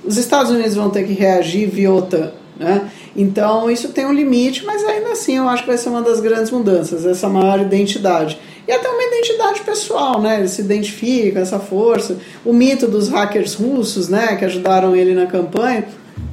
os 0.06 0.18
Estados 0.18 0.52
Unidos 0.52 0.76
vão 0.76 0.90
ter 0.90 1.06
que 1.06 1.14
reagir 1.14 1.70
via 1.70 1.92
OTAN, 1.92 2.32
né? 2.58 2.90
Então 3.16 3.70
isso 3.70 3.90
tem 3.90 4.06
um 4.06 4.14
limite, 4.14 4.66
mas 4.66 4.84
ainda 4.84 5.12
assim 5.12 5.38
eu 5.38 5.50
acho 5.50 5.64
que 5.64 5.70
vai 5.70 5.78
ser 5.78 5.90
uma 5.90 6.02
das 6.02 6.20
grandes 6.20 6.52
mudanças, 6.52 7.06
essa 7.06 7.28
maior 7.28 7.60
identidade 7.60 8.40
e 8.70 8.72
até 8.72 8.88
uma 8.88 9.02
identidade 9.02 9.62
pessoal, 9.62 10.22
né? 10.22 10.38
Ele 10.38 10.48
se 10.48 10.62
identifica, 10.62 11.40
essa 11.40 11.58
força. 11.58 12.18
O 12.46 12.54
mito 12.54 12.88
dos 12.88 13.10
hackers 13.10 13.56
russos, 13.56 14.10
né, 14.10 14.36
que 14.36 14.46
ajudaram 14.46 14.96
ele 14.96 15.16
na 15.16 15.26
campanha. 15.26 15.86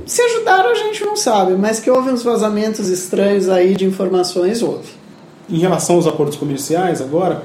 Se 0.05 0.21
ajudaram, 0.21 0.71
a 0.71 0.75
gente 0.75 1.03
não 1.03 1.17
sabe, 1.17 1.55
mas 1.55 1.81
que 1.81 1.91
houve 1.91 2.11
uns 2.11 2.23
vazamentos 2.23 2.91
estranhos 2.91 3.49
aí 3.49 3.75
de 3.75 3.87
informações, 3.87 4.63
houve. 4.63 4.91
Em 5.49 5.59
relação 5.59 5.97
aos 5.97 6.07
acordos 6.07 6.37
comerciais, 6.37 7.01
agora, 7.01 7.43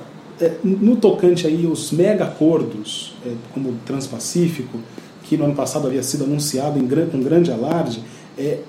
no 0.63 0.95
tocante 0.95 1.45
aí 1.45 1.65
os 1.65 1.91
mega 1.91 2.25
acordos, 2.25 3.15
é, 3.25 3.31
como 3.53 3.69
o 3.69 3.73
Transpacífico, 3.85 4.79
que 5.23 5.37
no 5.37 5.45
ano 5.45 5.55
passado 5.55 5.87
havia 5.87 6.03
sido 6.03 6.23
anunciado 6.23 6.79
em, 6.79 6.87
com 7.07 7.21
grande 7.21 7.51
alarde, 7.51 8.03
é, 8.37 8.59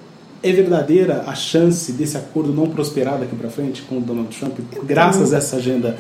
é 0.43 0.53
verdadeira 0.53 1.25
a 1.27 1.35
chance 1.35 1.93
desse 1.93 2.17
acordo 2.17 2.53
não 2.53 2.69
prosperar 2.69 3.19
daqui 3.19 3.37
para 3.37 3.49
frente 3.49 3.83
com 3.83 3.99
o 3.99 4.01
Donald 4.01 4.37
Trump, 4.37 4.59
graças 4.85 5.33
a 5.33 5.39
essa 5.39 5.57
agenda 5.57 5.97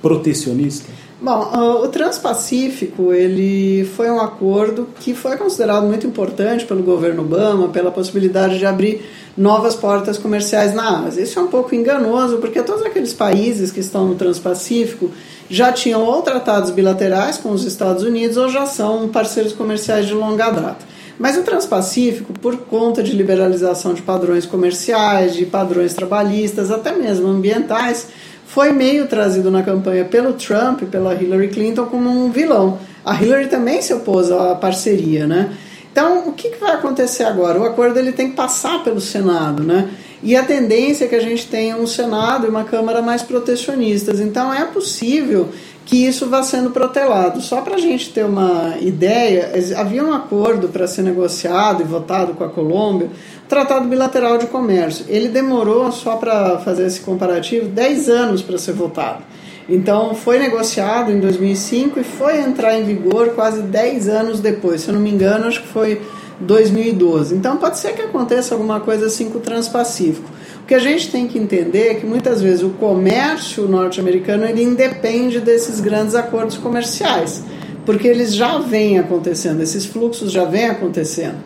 protecionista? 0.00 0.88
Bom, 1.22 1.82
o 1.82 1.88
Transpacífico 1.88 3.12
ele 3.12 3.84
foi 3.94 4.10
um 4.10 4.18
acordo 4.18 4.88
que 5.00 5.12
foi 5.12 5.36
considerado 5.36 5.86
muito 5.86 6.06
importante 6.06 6.64
pelo 6.64 6.82
governo 6.82 7.20
Obama 7.20 7.68
pela 7.68 7.90
possibilidade 7.90 8.58
de 8.58 8.64
abrir 8.64 9.02
novas 9.36 9.74
portas 9.74 10.16
comerciais 10.16 10.74
na 10.74 11.04
Ásia. 11.04 11.22
Isso 11.22 11.38
é 11.38 11.42
um 11.42 11.48
pouco 11.48 11.74
enganoso 11.74 12.38
porque 12.38 12.62
todos 12.62 12.82
aqueles 12.82 13.12
países 13.12 13.70
que 13.70 13.80
estão 13.80 14.06
no 14.06 14.14
Transpacífico 14.14 15.10
já 15.48 15.70
tinham 15.70 16.02
ou 16.02 16.22
tratados 16.22 16.70
bilaterais 16.70 17.36
com 17.36 17.50
os 17.50 17.64
Estados 17.64 18.02
Unidos 18.02 18.38
ou 18.38 18.48
já 18.48 18.64
são 18.64 19.06
parceiros 19.08 19.52
comerciais 19.52 20.06
de 20.06 20.14
longa 20.14 20.48
data. 20.48 20.86
Mas 21.18 21.36
o 21.36 21.42
Transpacífico, 21.42 22.32
por 22.32 22.56
conta 22.56 23.02
de 23.02 23.12
liberalização 23.12 23.92
de 23.92 24.00
padrões 24.00 24.46
comerciais, 24.46 25.34
de 25.34 25.44
padrões 25.44 25.92
trabalhistas, 25.92 26.70
até 26.70 26.92
mesmo 26.92 27.28
ambientais, 27.28 28.08
foi 28.52 28.72
meio 28.72 29.06
trazido 29.06 29.48
na 29.48 29.62
campanha 29.62 30.04
pelo 30.04 30.32
Trump, 30.32 30.82
pela 30.90 31.14
Hillary 31.14 31.48
Clinton, 31.48 31.86
como 31.86 32.10
um 32.10 32.32
vilão. 32.32 32.80
A 33.04 33.14
Hillary 33.14 33.46
também 33.46 33.80
se 33.80 33.94
opôs 33.94 34.28
à 34.32 34.56
parceria, 34.56 35.24
né? 35.24 35.56
Então, 35.92 36.28
o 36.28 36.32
que, 36.32 36.50
que 36.50 36.58
vai 36.58 36.72
acontecer 36.72 37.22
agora? 37.22 37.60
O 37.60 37.64
acordo 37.64 37.96
ele 37.98 38.10
tem 38.10 38.30
que 38.30 38.36
passar 38.36 38.82
pelo 38.82 39.00
Senado, 39.00 39.62
né? 39.62 39.88
E 40.20 40.34
a 40.34 40.42
tendência 40.42 41.04
é 41.04 41.08
que 41.08 41.14
a 41.14 41.20
gente 41.20 41.46
tenha 41.46 41.76
um 41.76 41.86
Senado 41.86 42.44
e 42.44 42.50
uma 42.50 42.64
Câmara 42.64 43.00
mais 43.00 43.22
protecionistas. 43.22 44.18
Então, 44.18 44.52
é 44.52 44.64
possível 44.64 45.50
que 45.90 46.06
isso 46.06 46.28
vá 46.28 46.40
sendo 46.44 46.70
protelado. 46.70 47.40
Só 47.40 47.62
para 47.62 47.74
a 47.74 47.78
gente 47.78 48.12
ter 48.12 48.24
uma 48.24 48.76
ideia, 48.80 49.50
havia 49.76 50.04
um 50.04 50.12
acordo 50.12 50.68
para 50.68 50.86
ser 50.86 51.02
negociado 51.02 51.82
e 51.82 51.84
votado 51.84 52.32
com 52.34 52.44
a 52.44 52.48
Colômbia, 52.48 53.10
Tratado 53.48 53.88
Bilateral 53.88 54.38
de 54.38 54.46
Comércio. 54.46 55.04
Ele 55.08 55.26
demorou, 55.26 55.90
só 55.90 56.14
para 56.14 56.58
fazer 56.58 56.86
esse 56.86 57.00
comparativo, 57.00 57.68
10 57.68 58.08
anos 58.08 58.40
para 58.40 58.56
ser 58.56 58.70
votado. 58.72 59.24
Então, 59.68 60.14
foi 60.14 60.38
negociado 60.38 61.10
em 61.10 61.18
2005 61.18 61.98
e 61.98 62.04
foi 62.04 62.40
entrar 62.40 62.78
em 62.78 62.84
vigor 62.84 63.30
quase 63.30 63.60
10 63.60 64.08
anos 64.08 64.38
depois. 64.38 64.82
Se 64.82 64.90
eu 64.90 64.94
não 64.94 65.00
me 65.00 65.10
engano, 65.10 65.48
acho 65.48 65.60
que 65.60 65.68
foi 65.68 66.00
2012. 66.38 67.34
Então, 67.34 67.56
pode 67.56 67.78
ser 67.78 67.94
que 67.94 68.02
aconteça 68.02 68.54
alguma 68.54 68.78
coisa 68.78 69.06
assim 69.06 69.28
com 69.28 69.38
o 69.38 69.40
Transpacífico 69.40 70.30
que 70.70 70.74
a 70.76 70.78
gente 70.78 71.10
tem 71.10 71.26
que 71.26 71.36
entender 71.36 71.96
que 71.96 72.06
muitas 72.06 72.40
vezes 72.40 72.62
o 72.62 72.70
comércio 72.70 73.66
norte-americano 73.66 74.44
ele 74.44 74.62
independe 74.62 75.40
desses 75.40 75.80
grandes 75.80 76.14
acordos 76.14 76.56
comerciais, 76.56 77.42
porque 77.84 78.06
eles 78.06 78.32
já 78.32 78.56
vêm 78.58 78.96
acontecendo, 78.96 79.60
esses 79.60 79.84
fluxos 79.84 80.30
já 80.30 80.44
vêm 80.44 80.66
acontecendo. 80.66 81.38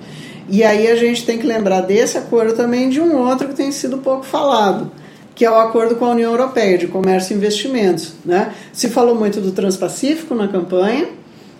E 0.46 0.62
aí 0.62 0.88
a 0.88 0.94
gente 0.94 1.24
tem 1.24 1.38
que 1.38 1.46
lembrar 1.46 1.80
desse 1.80 2.18
acordo 2.18 2.52
também 2.52 2.90
de 2.90 3.00
um 3.00 3.16
outro 3.16 3.48
que 3.48 3.54
tem 3.54 3.72
sido 3.72 3.96
pouco 3.96 4.26
falado, 4.26 4.92
que 5.34 5.42
é 5.42 5.50
o 5.50 5.54
acordo 5.54 5.96
com 5.96 6.04
a 6.04 6.10
União 6.10 6.30
Europeia 6.30 6.76
de 6.76 6.86
comércio 6.86 7.32
e 7.32 7.38
investimentos. 7.38 8.12
Né? 8.26 8.52
Se 8.74 8.90
falou 8.90 9.14
muito 9.14 9.40
do 9.40 9.52
Transpacífico 9.52 10.34
na 10.34 10.48
campanha, 10.48 11.08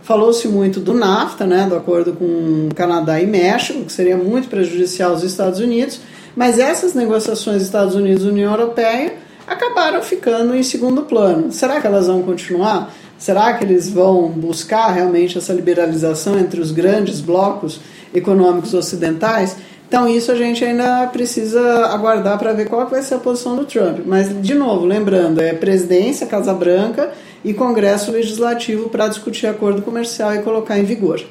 falou-se 0.03 0.47
muito 0.49 0.81
do 0.81 0.93
NAFTA, 0.93 1.47
né, 1.47 1.67
do 1.67 1.75
acordo 1.75 2.13
com 2.13 2.69
Canadá 2.77 3.23
e 3.23 3.27
México, 3.27 3.87
que 3.87 3.93
seria 3.93 4.19
muito 4.19 4.49
prejudicial 4.49 5.13
aos 5.13 5.23
Estados 5.23 5.61
Unidos, 5.61 5.99
mas 6.37 6.59
essas 6.59 6.95
negociações 6.95 7.63
Estados 7.63 7.95
Unidos-União 7.95 8.51
Europeia 8.51 9.15
acabaram 9.47 10.03
ficando 10.03 10.55
em 10.55 10.63
segundo 10.63 11.03
plano. 11.03 11.53
Será 11.53 11.81
que 11.81 11.87
elas 11.87 12.07
vão 12.07 12.23
continuar? 12.23 12.93
Será 13.19 13.55
que 13.55 13.65
eles 13.65 13.89
vão 13.89 14.29
buscar 14.29 14.89
realmente 14.89 15.39
essa 15.39 15.53
liberalização 15.53 16.39
entre 16.39 16.61
os 16.61 16.73
grandes 16.73 17.21
blocos 17.21 17.81
econômicos 18.13 18.75
ocidentais? 18.75 19.57
Então, 19.87 20.09
isso 20.09 20.33
a 20.33 20.35
gente 20.35 20.65
ainda 20.65 21.07
precisa 21.07 21.87
aguardar 21.87 22.39
para 22.39 22.53
ver 22.53 22.69
qual 22.69 22.87
vai 22.89 23.03
ser 23.03 23.15
a 23.15 23.19
posição 23.19 23.55
do 23.55 23.65
Trump. 23.65 24.01
Mas, 24.05 24.29
de 24.43 24.55
novo, 24.55 24.85
lembrando, 24.85 25.41
é 25.41 25.53
presidência, 25.53 26.27
Casa 26.27 26.53
Branca 26.53 27.13
e 27.45 27.55
Congresso 27.55 28.11
Legislativo 28.11 28.89
para 28.89 29.07
discutir 29.07 29.47
acordo 29.47 29.83
comercial 29.83 30.35
e 30.35 30.43
colocar 30.43 30.79
em 30.79 30.85
vigor. 30.85 31.23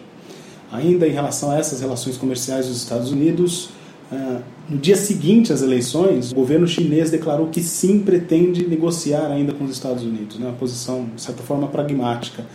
Ainda 0.71 1.05
em 1.05 1.11
relação 1.11 1.51
a 1.51 1.57
essas 1.57 1.81
relações 1.81 2.15
comerciais 2.15 2.67
dos 2.67 2.77
Estados 2.77 3.11
Unidos, 3.11 3.69
no 4.69 4.77
dia 4.77 4.95
seguinte 4.95 5.51
às 5.51 5.61
eleições, 5.61 6.31
o 6.31 6.35
governo 6.35 6.67
chinês 6.67 7.11
declarou 7.11 7.47
que 7.47 7.61
sim 7.61 7.99
pretende 7.99 8.67
negociar 8.67 9.31
ainda 9.31 9.53
com 9.53 9.65
os 9.65 9.71
Estados 9.71 10.03
Unidos, 10.03 10.39
né? 10.39 10.47
uma 10.47 10.55
posição, 10.55 11.07
de 11.15 11.21
certa 11.21 11.43
forma, 11.43 11.67
pragmática. 11.67 12.45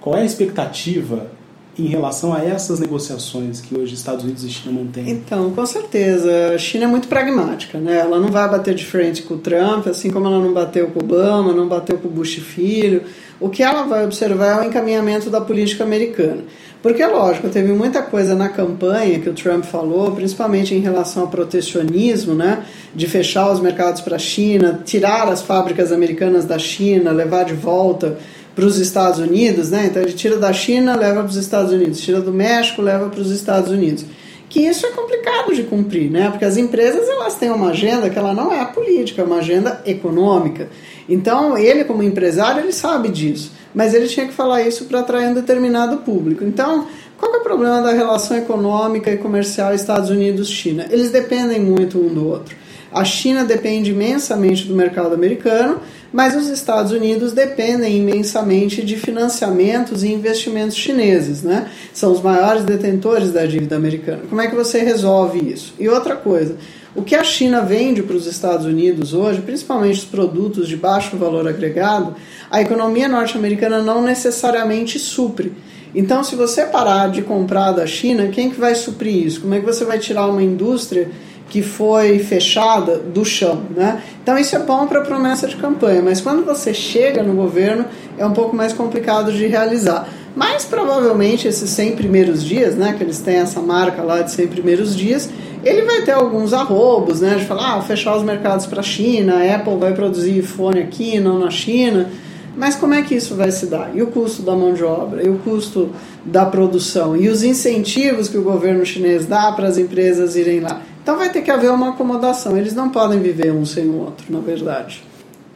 Qual 0.00 0.16
é 0.16 0.22
a 0.22 0.24
expectativa 0.24 1.30
em 1.78 1.86
relação 1.86 2.34
a 2.34 2.44
essas 2.44 2.78
negociações 2.78 3.60
que 3.60 3.76
hoje 3.76 3.94
Estados 3.94 4.24
Unidos 4.24 4.44
e 4.44 4.50
China 4.50 4.80
mantêm? 4.80 5.10
Então, 5.10 5.50
com 5.52 5.64
certeza. 5.64 6.52
A 6.54 6.58
China 6.58 6.84
é 6.84 6.86
muito 6.86 7.08
pragmática. 7.08 7.78
Né? 7.78 7.98
Ela 7.98 8.20
não 8.20 8.28
vai 8.28 8.48
bater 8.48 8.74
de 8.74 8.84
frente 8.84 9.22
com 9.22 9.34
o 9.34 9.38
Trump, 9.38 9.86
assim 9.86 10.10
como 10.10 10.26
ela 10.26 10.38
não 10.38 10.52
bateu 10.52 10.88
com 10.88 11.00
o 11.00 11.02
Obama, 11.02 11.52
não 11.52 11.66
bateu 11.66 11.96
com 11.96 12.08
o 12.08 12.10
Bush 12.10 12.34
filho. 12.36 13.02
O 13.40 13.48
que 13.48 13.62
ela 13.62 13.84
vai 13.84 14.04
observar 14.04 14.58
é 14.58 14.66
o 14.66 14.68
encaminhamento 14.68 15.30
da 15.30 15.40
política 15.40 15.82
americana. 15.82 16.44
Porque, 16.82 17.04
lógico, 17.06 17.48
teve 17.48 17.72
muita 17.72 18.02
coisa 18.02 18.34
na 18.34 18.48
campanha 18.48 19.20
que 19.20 19.28
o 19.28 19.32
Trump 19.32 19.64
falou, 19.64 20.10
principalmente 20.12 20.74
em 20.74 20.80
relação 20.80 21.22
ao 21.22 21.28
protecionismo, 21.28 22.34
né? 22.34 22.64
De 22.94 23.06
fechar 23.06 23.50
os 23.50 23.60
mercados 23.60 24.00
para 24.00 24.16
a 24.16 24.18
China, 24.18 24.80
tirar 24.84 25.28
as 25.28 25.40
fábricas 25.40 25.92
americanas 25.92 26.44
da 26.44 26.58
China, 26.58 27.12
levar 27.12 27.44
de 27.44 27.54
volta 27.54 28.18
para 28.54 28.64
os 28.64 28.78
Estados 28.78 29.18
Unidos, 29.18 29.70
né? 29.70 29.86
Então 29.86 30.02
ele 30.02 30.12
tira 30.12 30.36
da 30.36 30.52
China, 30.52 30.96
leva 30.96 31.20
para 31.20 31.30
os 31.30 31.36
Estados 31.36 31.72
Unidos, 31.72 32.00
tira 32.00 32.20
do 32.20 32.32
México, 32.32 32.82
leva 32.82 33.08
para 33.08 33.20
os 33.20 33.30
Estados 33.30 33.70
Unidos. 33.70 34.04
Que 34.48 34.60
isso 34.60 34.84
é 34.84 34.90
complicado 34.90 35.54
de 35.54 35.62
cumprir, 35.62 36.10
né? 36.10 36.28
Porque 36.30 36.44
as 36.44 36.56
empresas 36.56 37.08
elas 37.08 37.36
têm 37.36 37.50
uma 37.50 37.70
agenda 37.70 38.10
que 38.10 38.18
ela 38.18 38.34
não 38.34 38.52
é 38.52 38.60
a 38.60 38.66
política, 38.66 39.22
é 39.22 39.24
uma 39.24 39.38
agenda 39.38 39.80
econômica. 39.86 40.68
Então 41.08 41.56
ele 41.56 41.84
como 41.84 42.02
empresário 42.02 42.62
ele 42.62 42.72
sabe 42.72 43.08
disso 43.08 43.52
mas 43.74 43.94
ele 43.94 44.06
tinha 44.06 44.26
que 44.26 44.32
falar 44.32 44.62
isso 44.62 44.84
para 44.84 45.00
atrair 45.00 45.28
um 45.28 45.34
determinado 45.34 45.98
público. 45.98 46.44
Então, 46.44 46.86
qual 47.18 47.34
é 47.34 47.38
o 47.38 47.42
problema 47.42 47.80
da 47.80 47.92
relação 47.92 48.36
econômica 48.36 49.10
e 49.10 49.16
comercial 49.16 49.74
Estados 49.74 50.10
Unidos-China? 50.10 50.86
Eles 50.90 51.10
dependem 51.10 51.60
muito 51.60 51.98
um 51.98 52.12
do 52.12 52.28
outro. 52.28 52.56
A 52.92 53.04
China 53.04 53.44
depende 53.44 53.90
imensamente 53.90 54.66
do 54.66 54.74
mercado 54.74 55.14
americano, 55.14 55.80
mas 56.12 56.36
os 56.36 56.48
Estados 56.48 56.92
Unidos 56.92 57.32
dependem 57.32 57.96
imensamente 57.96 58.84
de 58.84 58.96
financiamentos 58.96 60.02
e 60.02 60.12
investimentos 60.12 60.76
chineses, 60.76 61.42
né? 61.42 61.70
São 61.94 62.12
os 62.12 62.20
maiores 62.20 62.64
detentores 62.64 63.32
da 63.32 63.46
dívida 63.46 63.76
americana. 63.76 64.22
Como 64.28 64.40
é 64.40 64.48
que 64.48 64.54
você 64.54 64.80
resolve 64.80 65.52
isso? 65.52 65.74
E 65.78 65.88
outra 65.88 66.14
coisa, 66.14 66.56
o 66.94 67.02
que 67.02 67.14
a 67.14 67.24
China 67.24 67.62
vende 67.62 68.02
para 68.02 68.16
os 68.16 68.26
Estados 68.26 68.66
Unidos 68.66 69.14
hoje, 69.14 69.40
principalmente 69.40 70.00
os 70.00 70.04
produtos 70.04 70.68
de 70.68 70.76
baixo 70.76 71.16
valor 71.16 71.48
agregado, 71.48 72.14
a 72.50 72.60
economia 72.60 73.08
norte-americana 73.08 73.80
não 73.80 74.02
necessariamente 74.02 74.98
supre. 74.98 75.52
Então, 75.94 76.22
se 76.24 76.34
você 76.34 76.64
parar 76.64 77.10
de 77.10 77.22
comprar 77.22 77.72
da 77.72 77.86
China, 77.86 78.28
quem 78.28 78.50
que 78.50 78.60
vai 78.60 78.74
suprir 78.74 79.26
isso? 79.26 79.40
Como 79.42 79.54
é 79.54 79.60
que 79.60 79.66
você 79.66 79.84
vai 79.84 79.98
tirar 79.98 80.26
uma 80.26 80.42
indústria 80.42 81.10
que 81.52 81.60
foi 81.60 82.18
fechada 82.18 82.96
do 82.96 83.26
chão, 83.26 83.64
né? 83.76 84.02
Então 84.22 84.38
isso 84.38 84.56
é 84.56 84.58
bom 84.58 84.86
para 84.86 85.02
promessa 85.02 85.46
de 85.46 85.54
campanha, 85.56 86.00
mas 86.00 86.18
quando 86.18 86.46
você 86.46 86.72
chega 86.72 87.22
no 87.22 87.34
governo 87.34 87.84
é 88.16 88.24
um 88.24 88.32
pouco 88.32 88.56
mais 88.56 88.72
complicado 88.72 89.30
de 89.30 89.46
realizar. 89.46 90.08
Mas 90.34 90.64
provavelmente 90.64 91.46
esses 91.46 91.68
100 91.68 91.96
primeiros 91.96 92.42
dias, 92.42 92.74
né, 92.74 92.94
que 92.96 93.04
eles 93.04 93.18
têm 93.18 93.36
essa 93.36 93.60
marca 93.60 94.00
lá 94.00 94.22
de 94.22 94.32
100 94.32 94.46
primeiros 94.46 94.96
dias, 94.96 95.28
ele 95.62 95.82
vai 95.82 96.00
ter 96.00 96.12
alguns 96.12 96.54
arrobos, 96.54 97.20
né, 97.20 97.34
de 97.34 97.44
falar, 97.44 97.76
ah, 97.76 97.82
fechar 97.82 98.16
os 98.16 98.22
mercados 98.22 98.64
para 98.64 98.80
a 98.80 98.82
China, 98.82 99.34
a 99.34 99.54
Apple 99.56 99.76
vai 99.76 99.92
produzir 99.92 100.38
iPhone 100.38 100.80
aqui, 100.80 101.20
não 101.20 101.38
na 101.38 101.50
China. 101.50 102.08
Mas 102.56 102.76
como 102.76 102.94
é 102.94 103.02
que 103.02 103.14
isso 103.14 103.34
vai 103.34 103.50
se 103.50 103.66
dar? 103.66 103.90
E 103.94 104.02
o 104.02 104.06
custo 104.06 104.40
da 104.40 104.54
mão 104.54 104.72
de 104.72 104.84
obra? 104.84 105.22
E 105.22 105.28
o 105.28 105.36
custo 105.38 105.90
da 106.24 106.46
produção? 106.46 107.14
E 107.16 107.28
os 107.28 107.42
incentivos 107.42 108.28
que 108.28 108.38
o 108.38 108.42
governo 108.42 108.84
chinês 108.84 109.26
dá 109.26 109.52
para 109.52 109.68
as 109.68 109.76
empresas 109.76 110.34
irem 110.34 110.60
lá? 110.60 110.82
Então 111.02 111.16
vai 111.16 111.32
ter 111.32 111.42
que 111.42 111.50
haver 111.50 111.70
uma 111.70 111.90
acomodação. 111.90 112.56
Eles 112.56 112.74
não 112.74 112.88
podem 112.88 113.18
viver 113.18 113.52
um 113.52 113.66
sem 113.66 113.86
o 113.86 113.98
outro, 113.98 114.32
na 114.32 114.38
verdade. 114.38 115.02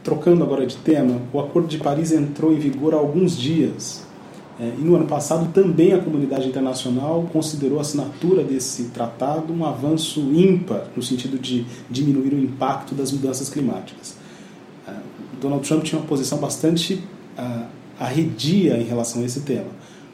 Trocando 0.03 0.43
agora 0.43 0.67
de 0.67 0.77
tema, 0.77 1.21
o 1.33 1.39
Acordo 1.39 1.69
de 1.69 1.79
Paris 1.79 2.11
entrou 2.11 2.53
em 2.53 2.59
vigor 2.59 2.95
há 2.95 2.97
alguns 2.97 3.37
dias. 3.37 4.05
É, 4.59 4.73
e 4.77 4.81
no 4.81 4.97
ano 4.97 5.07
passado 5.07 5.53
também 5.53 5.93
a 5.93 5.99
comunidade 5.99 6.49
internacional 6.49 7.29
considerou 7.33 7.79
a 7.79 7.83
assinatura 7.83 8.43
desse 8.43 8.85
tratado 8.85 9.53
um 9.53 9.65
avanço 9.65 10.21
ímpar 10.21 10.87
no 10.97 11.03
sentido 11.03 11.39
de 11.39 11.67
diminuir 11.91 12.33
o 12.33 12.39
impacto 12.39 12.95
das 12.95 13.13
mudanças 13.13 13.49
climáticas. 13.49 14.17
É, 14.89 14.93
Donald 15.41 15.67
Trump 15.69 15.85
tinha 15.85 16.01
uma 16.01 16.09
posição 16.09 16.39
bastante 16.39 16.95
uh, 17.39 17.67
arredia 18.01 18.79
em 18.79 18.85
relação 18.85 19.23
a 19.23 19.27
esse 19.27 19.41
tema. 19.41 19.69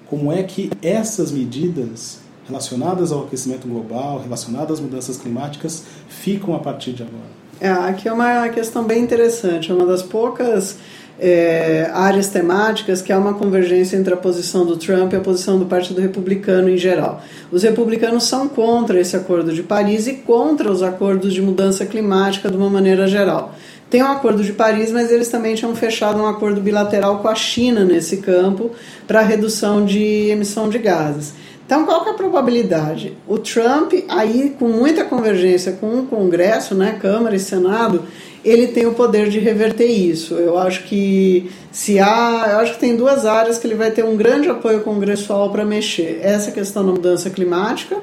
Como 0.07 0.31
é 0.33 0.43
que 0.43 0.71
essas 0.83 1.31
medidas 1.31 2.22
relacionadas 2.47 3.13
ao 3.13 3.25
aquecimento 3.25 3.67
global, 3.67 4.21
relacionadas 4.21 4.73
às 4.73 4.81
mudanças 4.81 5.17
climáticas, 5.17 5.85
ficam 6.09 6.55
a 6.55 6.59
partir 6.59 6.93
de 6.93 7.03
agora? 7.03 7.43
É, 7.61 7.71
aqui 7.71 8.09
é 8.09 8.13
uma 8.13 8.49
questão 8.49 8.85
bem 8.85 9.03
interessante. 9.03 9.71
É 9.71 9.75
uma 9.75 9.87
das 9.87 10.03
poucas 10.03 10.77
é, 11.19 11.89
áreas 11.95 12.29
temáticas 12.29 13.01
que 13.01 13.13
há 13.13 13.19
uma 13.19 13.35
convergência 13.35 13.97
entre 13.97 14.13
a 14.13 14.17
posição 14.17 14.67
do 14.67 14.77
Trump 14.77 15.13
e 15.13 15.17
a 15.17 15.21
posição 15.21 15.59
do 15.59 15.67
Partido 15.67 16.01
Republicano 16.01 16.69
em 16.69 16.77
geral. 16.77 17.23
Os 17.53 17.63
republicanos 17.63 18.25
são 18.25 18.49
contra 18.49 18.99
esse 18.99 19.15
Acordo 19.15 19.53
de 19.53 19.63
Paris 19.63 20.09
e 20.09 20.15
contra 20.15 20.71
os 20.73 20.83
acordos 20.83 21.33
de 21.33 21.41
mudança 21.41 21.87
climática 21.87 22.51
de 22.51 22.57
uma 22.57 22.69
maneira 22.69 23.07
geral. 23.07 23.55
Tem 23.89 24.03
um 24.03 24.07
acordo 24.07 24.43
de 24.43 24.55
Paris, 24.55 24.91
mas 24.91 25.13
eles 25.13 25.29
também 25.29 25.55
tinham 25.55 25.77
fechado 25.77 26.19
um 26.19 26.27
acordo 26.27 26.61
bilateral 26.61 27.19
com 27.19 27.29
a 27.29 27.35
China 27.35 27.85
nesse 27.85 28.17
campo 28.17 28.71
para 29.07 29.21
redução 29.21 29.85
de 29.85 30.31
emissão 30.31 30.69
de 30.69 30.79
gases. 30.79 31.35
Então, 31.65 31.87
qual 31.87 32.03
que 32.03 32.11
é 32.11 32.13
a 32.13 32.17
probabilidade? 32.17 33.17
O 33.27 33.39
Trump, 33.39 33.93
aí 34.09 34.55
com 34.59 34.69
muita 34.69 35.05
convergência 35.05 35.73
com 35.73 36.01
o 36.01 36.07
Congresso, 36.07 36.75
né, 36.75 36.99
Câmara 37.01 37.37
e 37.37 37.39
Senado, 37.39 38.03
ele 38.45 38.67
tem 38.69 38.87
o 38.87 38.93
poder 38.93 39.29
de 39.29 39.39
reverter 39.39 39.87
isso. 39.87 40.35
Eu 40.35 40.59
acho 40.59 40.85
que 40.85 41.51
se 41.71 41.99
há, 41.99 42.49
eu 42.51 42.59
acho 42.59 42.75
que 42.75 42.81
tem 42.81 42.97
duas 42.97 43.25
áreas 43.25 43.59
que 43.59 43.67
ele 43.67 43.75
vai 43.75 43.91
ter 43.91 44.05
um 44.05 44.17
grande 44.17 44.49
apoio 44.49 44.81
congressual 44.81 45.51
para 45.51 45.65
mexer. 45.65 46.21
Essa 46.23 46.51
questão 46.51 46.85
da 46.85 46.93
mudança 46.93 47.31
climática, 47.31 47.97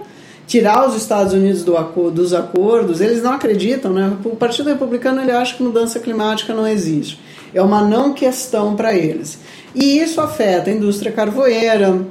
tirar 0.48 0.88
os 0.88 0.96
Estados 0.96 1.34
Unidos 1.34 1.64
do, 1.64 1.76
dos 2.10 2.34
acordos, 2.34 3.02
eles 3.02 3.22
não 3.22 3.34
acreditam, 3.34 3.92
né? 3.92 4.14
O 4.24 4.36
Partido 4.36 4.70
Republicano 4.70 5.22
ele 5.22 5.32
acha 5.32 5.56
que 5.56 5.62
mudança 5.62 6.00
climática 6.00 6.54
não 6.54 6.66
existe. 6.66 7.20
É 7.54 7.62
uma 7.62 7.84
não 7.84 8.14
questão 8.14 8.76
para 8.76 8.96
eles. 8.96 9.40
E 9.76 10.00
isso 10.00 10.22
afeta 10.22 10.70
a 10.70 10.74
indústria 10.74 11.12
carvoeira, 11.12 12.02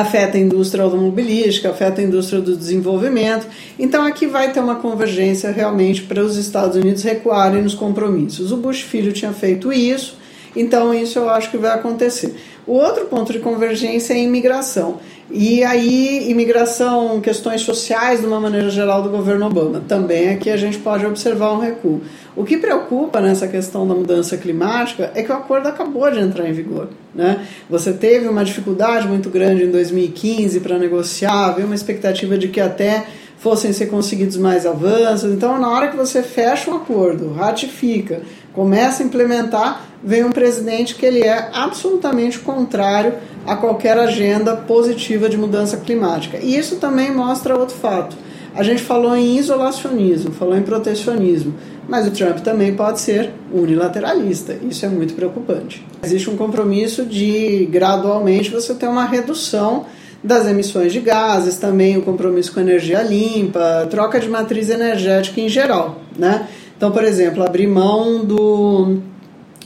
afeta 0.00 0.36
a 0.36 0.40
indústria 0.40 0.84
automobilística, 0.84 1.70
afeta 1.70 2.00
a 2.00 2.04
indústria 2.04 2.40
do 2.40 2.56
desenvolvimento. 2.56 3.46
Então 3.78 4.04
aqui 4.04 4.26
vai 4.26 4.52
ter 4.52 4.60
uma 4.60 4.76
convergência 4.76 5.50
realmente 5.50 6.02
para 6.02 6.22
os 6.22 6.36
Estados 6.36 6.76
Unidos 6.76 7.02
recuarem 7.02 7.62
nos 7.62 7.74
compromissos. 7.74 8.52
O 8.52 8.56
Bush 8.56 8.82
filho 8.82 9.12
tinha 9.12 9.32
feito 9.32 9.72
isso, 9.72 10.16
então 10.56 10.92
isso 10.92 11.18
eu 11.18 11.28
acho 11.28 11.50
que 11.50 11.58
vai 11.58 11.72
acontecer. 11.72 12.34
O 12.66 12.72
outro 12.72 13.04
ponto 13.04 13.32
de 13.32 13.38
convergência 13.38 14.12
é 14.12 14.16
a 14.16 14.20
imigração. 14.20 14.98
E 15.30 15.62
aí, 15.64 16.30
imigração, 16.30 17.20
questões 17.20 17.60
sociais, 17.60 18.20
de 18.20 18.26
uma 18.26 18.40
maneira 18.40 18.70
geral, 18.70 19.02
do 19.02 19.10
governo 19.10 19.46
Obama. 19.46 19.82
Também 19.86 20.30
aqui 20.30 20.50
a 20.50 20.56
gente 20.56 20.78
pode 20.78 21.04
observar 21.04 21.52
um 21.52 21.58
recuo. 21.58 22.00
O 22.34 22.44
que 22.44 22.56
preocupa 22.56 23.20
nessa 23.20 23.48
questão 23.48 23.86
da 23.86 23.94
mudança 23.94 24.36
climática 24.36 25.10
é 25.14 25.22
que 25.22 25.30
o 25.32 25.34
acordo 25.34 25.68
acabou 25.68 26.10
de 26.10 26.20
entrar 26.20 26.48
em 26.48 26.52
vigor. 26.52 26.88
Né? 27.14 27.44
Você 27.68 27.92
teve 27.92 28.28
uma 28.28 28.44
dificuldade 28.44 29.08
muito 29.08 29.28
grande 29.28 29.64
em 29.64 29.70
2015 29.70 30.60
para 30.60 30.78
negociar, 30.78 31.46
havia 31.46 31.64
uma 31.64 31.74
expectativa 31.74 32.38
de 32.38 32.48
que 32.48 32.60
até 32.60 33.06
fossem 33.38 33.72
ser 33.72 33.86
conseguidos 33.86 34.36
mais 34.36 34.66
avanços. 34.66 35.32
Então, 35.32 35.58
na 35.58 35.70
hora 35.70 35.88
que 35.88 35.96
você 35.96 36.22
fecha 36.22 36.70
um 36.70 36.76
acordo, 36.76 37.32
ratifica, 37.32 38.22
começa 38.56 39.02
a 39.02 39.06
implementar, 39.06 39.82
vem 40.02 40.24
um 40.24 40.32
presidente 40.32 40.94
que 40.94 41.04
ele 41.04 41.22
é 41.22 41.50
absolutamente 41.52 42.38
contrário 42.38 43.12
a 43.46 43.54
qualquer 43.54 43.98
agenda 43.98 44.56
positiva 44.56 45.28
de 45.28 45.36
mudança 45.36 45.76
climática. 45.76 46.38
E 46.38 46.56
isso 46.56 46.76
também 46.76 47.14
mostra 47.14 47.56
outro 47.56 47.76
fato. 47.76 48.16
A 48.54 48.62
gente 48.62 48.82
falou 48.82 49.14
em 49.14 49.36
isolacionismo, 49.36 50.32
falou 50.32 50.56
em 50.56 50.62
protecionismo. 50.62 51.54
Mas 51.86 52.06
o 52.06 52.10
Trump 52.10 52.38
também 52.38 52.74
pode 52.74 53.00
ser 53.00 53.30
unilateralista. 53.52 54.56
Isso 54.68 54.84
é 54.84 54.88
muito 54.88 55.14
preocupante. 55.14 55.86
Existe 56.02 56.28
um 56.28 56.36
compromisso 56.36 57.04
de 57.04 57.68
gradualmente 57.70 58.50
você 58.50 58.74
ter 58.74 58.88
uma 58.88 59.04
redução 59.04 59.84
das 60.24 60.48
emissões 60.48 60.92
de 60.92 60.98
gases, 60.98 61.58
também 61.58 61.96
o 61.96 62.02
compromisso 62.02 62.52
com 62.52 62.58
energia 62.58 63.02
limpa, 63.02 63.86
troca 63.88 64.18
de 64.18 64.28
matriz 64.28 64.70
energética 64.70 65.40
em 65.40 65.48
geral, 65.48 66.00
né? 66.18 66.48
Então, 66.76 66.90
por 66.90 67.04
exemplo, 67.04 67.42
abrir 67.42 67.66
mão 67.66 68.24
do, 68.24 68.98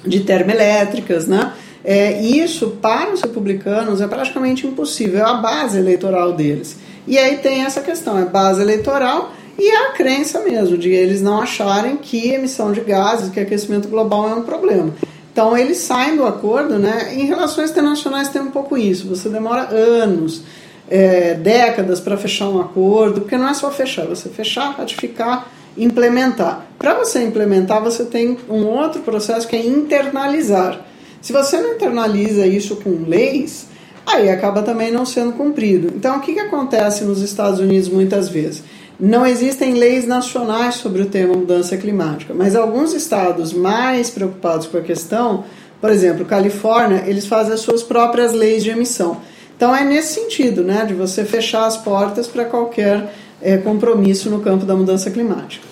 de 0.06 0.20
termoelétricas, 0.20 1.26
né? 1.26 1.52
É, 1.84 2.20
isso, 2.22 2.78
para 2.82 3.12
os 3.12 3.22
republicanos, 3.22 4.00
é 4.00 4.06
praticamente 4.06 4.66
impossível, 4.66 5.20
é 5.20 5.22
a 5.22 5.34
base 5.34 5.78
eleitoral 5.78 6.32
deles. 6.34 6.76
E 7.06 7.18
aí 7.18 7.38
tem 7.38 7.64
essa 7.64 7.80
questão, 7.80 8.18
é 8.18 8.24
base 8.24 8.60
eleitoral 8.60 9.32
e 9.58 9.68
é 9.68 9.88
a 9.88 9.92
crença 9.92 10.40
mesmo 10.40 10.76
de 10.76 10.90
eles 10.90 11.22
não 11.22 11.40
acharem 11.40 11.96
que 11.96 12.28
emissão 12.28 12.72
de 12.72 12.80
gases, 12.80 13.30
que 13.30 13.40
aquecimento 13.40 13.88
global 13.88 14.28
é 14.28 14.34
um 14.34 14.42
problema. 14.42 14.94
Então 15.32 15.56
eles 15.56 15.78
saem 15.78 16.16
do 16.16 16.26
acordo, 16.26 16.78
né? 16.78 17.14
Em 17.14 17.24
relações 17.24 17.70
internacionais 17.70 18.28
tem 18.28 18.42
um 18.42 18.50
pouco 18.50 18.76
isso. 18.76 19.08
Você 19.08 19.28
demora 19.28 19.68
anos, 19.70 20.42
é, 20.88 21.34
décadas 21.34 22.00
para 22.00 22.16
fechar 22.16 22.48
um 22.48 22.60
acordo, 22.60 23.22
porque 23.22 23.36
não 23.36 23.48
é 23.48 23.54
só 23.54 23.70
fechar, 23.70 24.06
você 24.06 24.28
fechar, 24.28 24.72
ratificar, 24.72 25.48
implementar. 25.76 26.66
Para 26.78 26.94
você 26.94 27.22
implementar, 27.22 27.83
você 27.83 28.04
tem 28.04 28.38
um 28.48 28.64
outro 28.66 29.02
processo 29.02 29.46
que 29.46 29.56
é 29.56 29.64
internalizar. 29.64 30.80
Se 31.20 31.33
você 31.33 31.61
não 31.61 31.74
internaliza 31.74 32.46
isso 32.46 32.76
com 32.76 33.04
leis, 33.06 33.66
aí 34.06 34.30
acaba 34.30 34.62
também 34.62 34.90
não 34.90 35.04
sendo 35.04 35.33
cumprido. 35.33 35.92
Então 35.94 36.16
o 36.16 36.20
que, 36.20 36.35
que 36.35 36.40
acontece 36.40 37.04
nos 37.04 37.20
Estados 37.20 37.61
Unidos 37.61 37.88
muitas 37.88 38.28
vezes? 38.28 38.62
Não 38.98 39.26
existem 39.26 39.74
leis 39.74 40.06
nacionais 40.06 40.74
sobre 40.74 41.02
o 41.02 41.06
tema 41.06 41.35
mudança 41.35 41.76
climática, 41.76 42.35
mas 42.35 42.54
alguns 42.54 42.92
estados 42.92 43.52
mais 43.52 44.11
preocupados 44.11 44.66
com 44.66 44.76
a 44.76 44.83
questão, 44.83 45.44
por 45.80 45.90
exemplo, 45.90 46.26
Califórnia, 46.26 47.04
eles 47.06 47.26
fazem 47.26 47.54
as 47.54 47.61
suas 47.61 47.83
próprias 47.83 48.33
leis 48.33 48.62
de 48.62 48.70
emissão. 48.70 49.18
Então 49.56 49.74
é 49.74 49.85
nesse 49.85 50.14
sentido, 50.14 50.62
né, 50.62 50.85
de 50.87 50.94
você 50.94 51.24
fechar 51.24 51.66
as 51.66 51.76
portas 51.76 52.26
para 52.26 52.44
qualquer 52.44 53.11
é, 53.40 53.57
compromisso 53.59 54.31
no 54.31 54.40
campo 54.40 54.64
da 54.64 54.74
mudança 54.74 55.11
climática. 55.11 55.66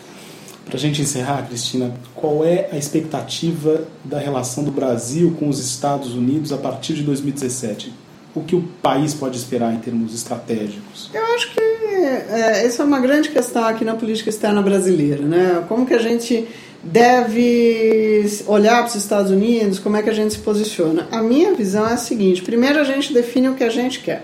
Para 0.65 0.77
a 0.77 0.81
gente 0.81 1.01
encerrar, 1.01 1.47
Cristina, 1.47 1.95
qual 2.15 2.45
é 2.45 2.69
a 2.71 2.77
expectativa 2.77 3.85
da 4.05 4.19
relação 4.19 4.63
do 4.63 4.71
Brasil 4.71 5.35
com 5.39 5.49
os 5.49 5.59
Estados 5.59 6.13
Unidos 6.15 6.53
a 6.53 6.59
partir 6.59 6.93
de 6.93 7.03
2017? 7.03 7.93
O 8.35 8.43
que 8.43 8.55
o 8.55 8.63
país 8.83 9.15
pode 9.15 9.39
esperar 9.39 9.73
em 9.73 9.79
termos 9.79 10.15
estratégicos? 10.15 11.11
Eu 11.15 11.25
acho 11.35 11.55
que 11.55 11.61
é, 11.61 12.67
essa 12.67 12.83
é 12.83 12.87
uma 12.87 13.01
grande 13.01 13.31
questão 13.31 13.65
aqui 13.65 13.85
na 13.85 13.95
política 13.95 14.29
externa 14.29 14.61
brasileira, 14.61 15.23
né? 15.23 15.65
Como 15.69 15.87
que 15.87 15.95
a 15.95 15.99
gente 15.99 16.47
deve 16.83 18.25
olhar 18.47 18.79
para 18.79 18.89
os 18.89 18.95
Estados 18.95 19.31
Unidos, 19.31 19.79
como 19.79 19.97
é 19.97 20.03
que 20.03 20.11
a 20.11 20.15
gente 20.15 20.35
se 20.35 20.41
posiciona? 20.41 21.09
A 21.11 21.23
minha 21.23 21.55
visão 21.55 21.89
é 21.89 21.95
a 21.95 21.97
seguinte: 21.97 22.43
primeiro 22.43 22.79
a 22.79 22.85
gente 22.85 23.13
define 23.13 23.49
o 23.49 23.55
que 23.55 23.65
a 23.65 23.71
gente 23.71 24.01
quer, 24.01 24.23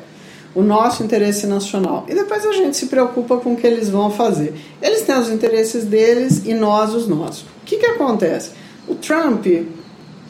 o 0.54 0.62
nosso 0.62 1.02
interesse 1.02 1.46
nacional, 1.46 2.06
e 2.08 2.14
depois 2.14 2.46
a 2.46 2.52
gente 2.52 2.76
se 2.76 2.86
preocupa 2.86 3.38
com 3.38 3.54
o 3.54 3.56
que 3.56 3.66
eles 3.66 3.90
vão 3.90 4.10
fazer. 4.10 4.54
Eles 4.80 5.02
têm 5.02 5.18
os 5.18 5.28
interesses 5.28 5.84
deles 5.84 6.42
e 6.44 6.54
nós 6.54 6.94
os 6.94 7.08
nossos. 7.08 7.42
O 7.42 7.64
que, 7.64 7.76
que 7.76 7.86
acontece? 7.86 8.52
O 8.86 8.94
Trump 8.94 9.46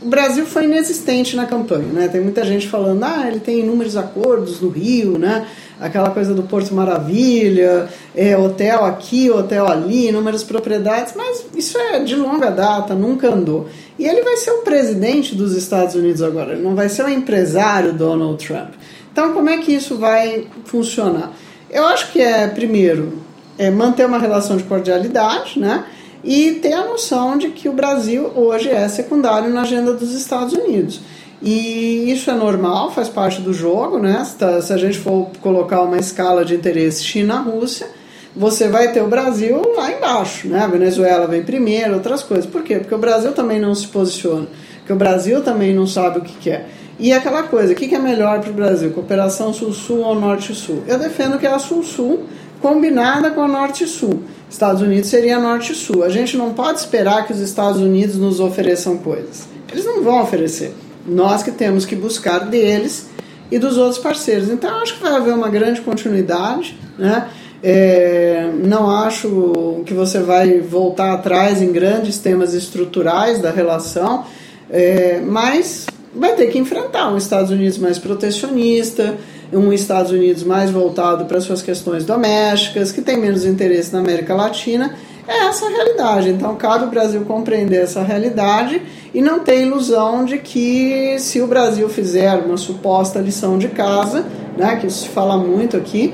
o 0.04 0.08
Brasil 0.08 0.44
foi 0.44 0.64
inexistente 0.64 1.34
na 1.34 1.46
campanha, 1.46 1.86
né? 1.90 2.08
Tem 2.08 2.20
muita 2.20 2.44
gente 2.44 2.68
falando, 2.68 3.02
ah, 3.02 3.24
ele 3.26 3.40
tem 3.40 3.60
inúmeros 3.60 3.96
acordos 3.96 4.60
no 4.60 4.68
Rio, 4.68 5.18
né? 5.18 5.46
Aquela 5.80 6.10
coisa 6.10 6.34
do 6.34 6.42
Porto 6.42 6.74
Maravilha, 6.74 7.88
é, 8.14 8.36
hotel 8.36 8.84
aqui, 8.84 9.30
hotel 9.30 9.66
ali, 9.66 10.08
inúmeras 10.08 10.44
propriedades, 10.44 11.14
mas 11.16 11.46
isso 11.56 11.78
é 11.78 12.00
de 12.00 12.14
longa 12.16 12.50
data, 12.50 12.94
nunca 12.94 13.30
andou. 13.30 13.66
E 13.98 14.06
ele 14.06 14.22
vai 14.22 14.36
ser 14.36 14.50
o 14.50 14.58
presidente 14.58 15.34
dos 15.34 15.56
Estados 15.56 15.94
Unidos 15.94 16.20
agora, 16.20 16.52
ele 16.52 16.62
não 16.62 16.74
vai 16.74 16.90
ser 16.90 17.02
o 17.04 17.08
empresário 17.08 17.94
Donald 17.94 18.46
Trump. 18.46 18.74
Então, 19.10 19.32
como 19.32 19.48
é 19.48 19.56
que 19.56 19.72
isso 19.72 19.96
vai 19.96 20.46
funcionar? 20.66 21.32
Eu 21.70 21.86
acho 21.86 22.12
que 22.12 22.20
é, 22.20 22.46
primeiro, 22.46 23.20
é 23.56 23.70
manter 23.70 24.04
uma 24.04 24.18
relação 24.18 24.58
de 24.58 24.64
cordialidade, 24.64 25.58
né? 25.58 25.84
E 26.24 26.52
ter 26.52 26.72
a 26.72 26.86
noção 26.86 27.36
de 27.36 27.48
que 27.48 27.68
o 27.68 27.72
Brasil 27.72 28.30
hoje 28.34 28.70
é 28.70 28.88
secundário 28.88 29.50
na 29.52 29.62
agenda 29.62 29.92
dos 29.92 30.12
Estados 30.12 30.54
Unidos. 30.54 31.00
E 31.42 32.10
isso 32.10 32.30
é 32.30 32.34
normal, 32.34 32.90
faz 32.90 33.08
parte 33.08 33.42
do 33.42 33.52
jogo, 33.52 33.98
né? 33.98 34.26
Se 34.62 34.72
a 34.72 34.76
gente 34.78 34.98
for 34.98 35.28
colocar 35.42 35.82
uma 35.82 35.98
escala 35.98 36.44
de 36.44 36.54
interesse 36.54 37.04
China-Rússia, 37.04 37.86
você 38.34 38.66
vai 38.66 38.90
ter 38.90 39.02
o 39.02 39.06
Brasil 39.06 39.60
lá 39.76 39.92
embaixo, 39.92 40.48
né? 40.48 40.60
A 40.62 40.66
Venezuela 40.66 41.26
vem 41.26 41.42
primeiro, 41.42 41.94
outras 41.94 42.22
coisas. 42.22 42.46
Por 42.46 42.62
quê? 42.62 42.78
Porque 42.78 42.94
o 42.94 42.98
Brasil 42.98 43.32
também 43.32 43.60
não 43.60 43.74
se 43.74 43.86
posiciona, 43.88 44.46
porque 44.78 44.92
o 44.92 44.96
Brasil 44.96 45.42
também 45.42 45.74
não 45.74 45.86
sabe 45.86 46.18
o 46.20 46.22
que 46.22 46.36
quer. 46.38 46.68
E 46.98 47.12
aquela 47.12 47.42
coisa, 47.42 47.72
o 47.72 47.76
que 47.76 47.94
é 47.94 47.98
melhor 47.98 48.40
para 48.40 48.50
o 48.50 48.54
Brasil? 48.54 48.90
Cooperação 48.92 49.52
Sul-Sul 49.52 49.98
ou 49.98 50.14
Norte-Sul? 50.14 50.84
Eu 50.86 50.98
defendo 50.98 51.38
que 51.38 51.46
é 51.46 51.52
a 51.52 51.58
Sul-Sul 51.58 52.22
combinada 52.62 53.30
com 53.32 53.42
a 53.42 53.48
Norte-Sul. 53.48 54.22
Estados 54.54 54.82
Unidos 54.82 55.10
seria 55.10 55.40
Norte-Sul. 55.40 56.04
A 56.04 56.08
gente 56.08 56.36
não 56.36 56.54
pode 56.54 56.78
esperar 56.78 57.26
que 57.26 57.32
os 57.32 57.40
Estados 57.40 57.80
Unidos 57.80 58.14
nos 58.14 58.38
ofereçam 58.38 58.96
coisas. 58.96 59.48
Eles 59.70 59.84
não 59.84 60.02
vão 60.04 60.22
oferecer. 60.22 60.72
Nós 61.04 61.42
que 61.42 61.50
temos 61.50 61.84
que 61.84 61.96
buscar 61.96 62.38
deles 62.38 63.08
e 63.50 63.58
dos 63.58 63.76
outros 63.76 63.98
parceiros. 63.98 64.48
Então, 64.48 64.80
acho 64.80 64.94
que 64.94 65.02
vai 65.02 65.12
haver 65.12 65.34
uma 65.34 65.48
grande 65.48 65.80
continuidade, 65.80 66.78
né? 66.96 67.28
É, 67.64 68.48
não 68.62 68.88
acho 68.88 69.82
que 69.86 69.92
você 69.92 70.20
vai 70.20 70.60
voltar 70.60 71.12
atrás 71.14 71.60
em 71.60 71.72
grandes 71.72 72.18
temas 72.18 72.54
estruturais 72.54 73.40
da 73.40 73.50
relação, 73.50 74.24
é, 74.70 75.20
mas 75.20 75.86
vai 76.14 76.34
ter 76.36 76.46
que 76.46 76.58
enfrentar 76.58 77.12
um 77.12 77.16
Estados 77.16 77.50
Unidos 77.50 77.78
mais 77.78 77.98
protecionista, 77.98 79.16
um 79.52 79.72
Estados 79.72 80.10
Unidos 80.10 80.42
mais 80.42 80.70
voltado 80.70 81.24
para 81.24 81.40
suas 81.40 81.62
questões 81.62 82.04
domésticas, 82.04 82.92
que 82.92 83.02
tem 83.02 83.16
menos 83.16 83.44
interesse 83.44 83.92
na 83.92 84.00
América 84.00 84.34
Latina. 84.34 84.94
É 85.26 85.46
essa 85.46 85.66
a 85.66 85.70
realidade. 85.70 86.28
Então, 86.28 86.54
cabe 86.56 86.84
o 86.84 86.88
Brasil 86.88 87.22
compreender 87.22 87.82
essa 87.82 88.02
realidade 88.02 88.82
e 89.12 89.22
não 89.22 89.40
ter 89.40 89.62
ilusão 89.62 90.24
de 90.24 90.38
que 90.38 91.16
se 91.18 91.40
o 91.40 91.46
Brasil 91.46 91.88
fizer 91.88 92.34
uma 92.44 92.56
suposta 92.56 93.20
lição 93.20 93.56
de 93.56 93.68
casa, 93.68 94.26
né, 94.56 94.76
que 94.76 94.90
se 94.90 95.08
fala 95.08 95.36
muito 95.36 95.76
aqui, 95.76 96.12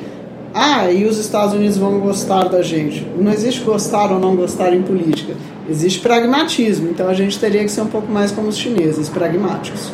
ah, 0.53 0.91
e 0.91 1.05
os 1.05 1.17
Estados 1.19 1.55
Unidos 1.55 1.77
vão 1.77 2.01
gostar 2.01 2.45
da 2.49 2.61
gente. 2.63 3.07
Não 3.17 3.33
existe 3.33 3.61
gostar 3.63 4.11
ou 4.11 4.19
não 4.19 4.35
gostar 4.35 4.75
em 4.75 4.83
política. 4.83 5.35
Existe 5.69 6.01
pragmatismo. 6.01 6.91
Então 6.91 7.09
a 7.09 7.15
gente 7.15 7.39
teria 7.39 7.63
que 7.63 7.71
ser 7.71 7.83
um 7.83 7.87
pouco 7.87 8.11
mais 8.11 8.33
como 8.33 8.49
os 8.49 8.57
chineses, 8.57 9.09
pragmáticos. 9.09 9.93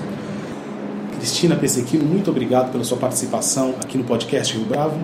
Cristina 1.26 1.56
Pesequino, 1.56 2.04
muito 2.04 2.30
obrigado 2.30 2.70
pela 2.70 2.84
sua 2.84 2.96
participação 2.98 3.74
aqui 3.82 3.98
no 3.98 4.04
podcast 4.04 4.56
Rio 4.56 4.64
Bravo. 4.64 4.96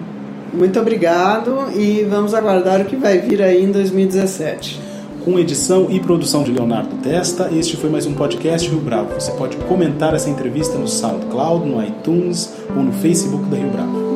Muito 0.54 0.78
obrigado 0.78 1.72
e 1.74 2.04
vamos 2.04 2.32
aguardar 2.32 2.80
o 2.80 2.84
que 2.84 2.94
vai 2.94 3.18
vir 3.18 3.42
aí 3.42 3.64
em 3.64 3.72
2017. 3.72 4.80
Com 5.24 5.36
edição 5.36 5.88
e 5.90 5.98
produção 5.98 6.44
de 6.44 6.52
Leonardo 6.52 6.94
Testa, 7.02 7.50
este 7.52 7.76
foi 7.76 7.90
mais 7.90 8.06
um 8.06 8.14
podcast 8.14 8.70
Rio 8.70 8.78
Bravo. 8.78 9.12
Você 9.14 9.32
pode 9.32 9.56
comentar 9.66 10.14
essa 10.14 10.30
entrevista 10.30 10.78
no 10.78 10.86
SoundCloud, 10.86 11.66
no 11.66 11.82
iTunes 11.82 12.52
ou 12.68 12.84
no 12.84 12.92
Facebook 12.92 13.44
da 13.46 13.56
Rio 13.56 13.70
Bravo. 13.70 14.11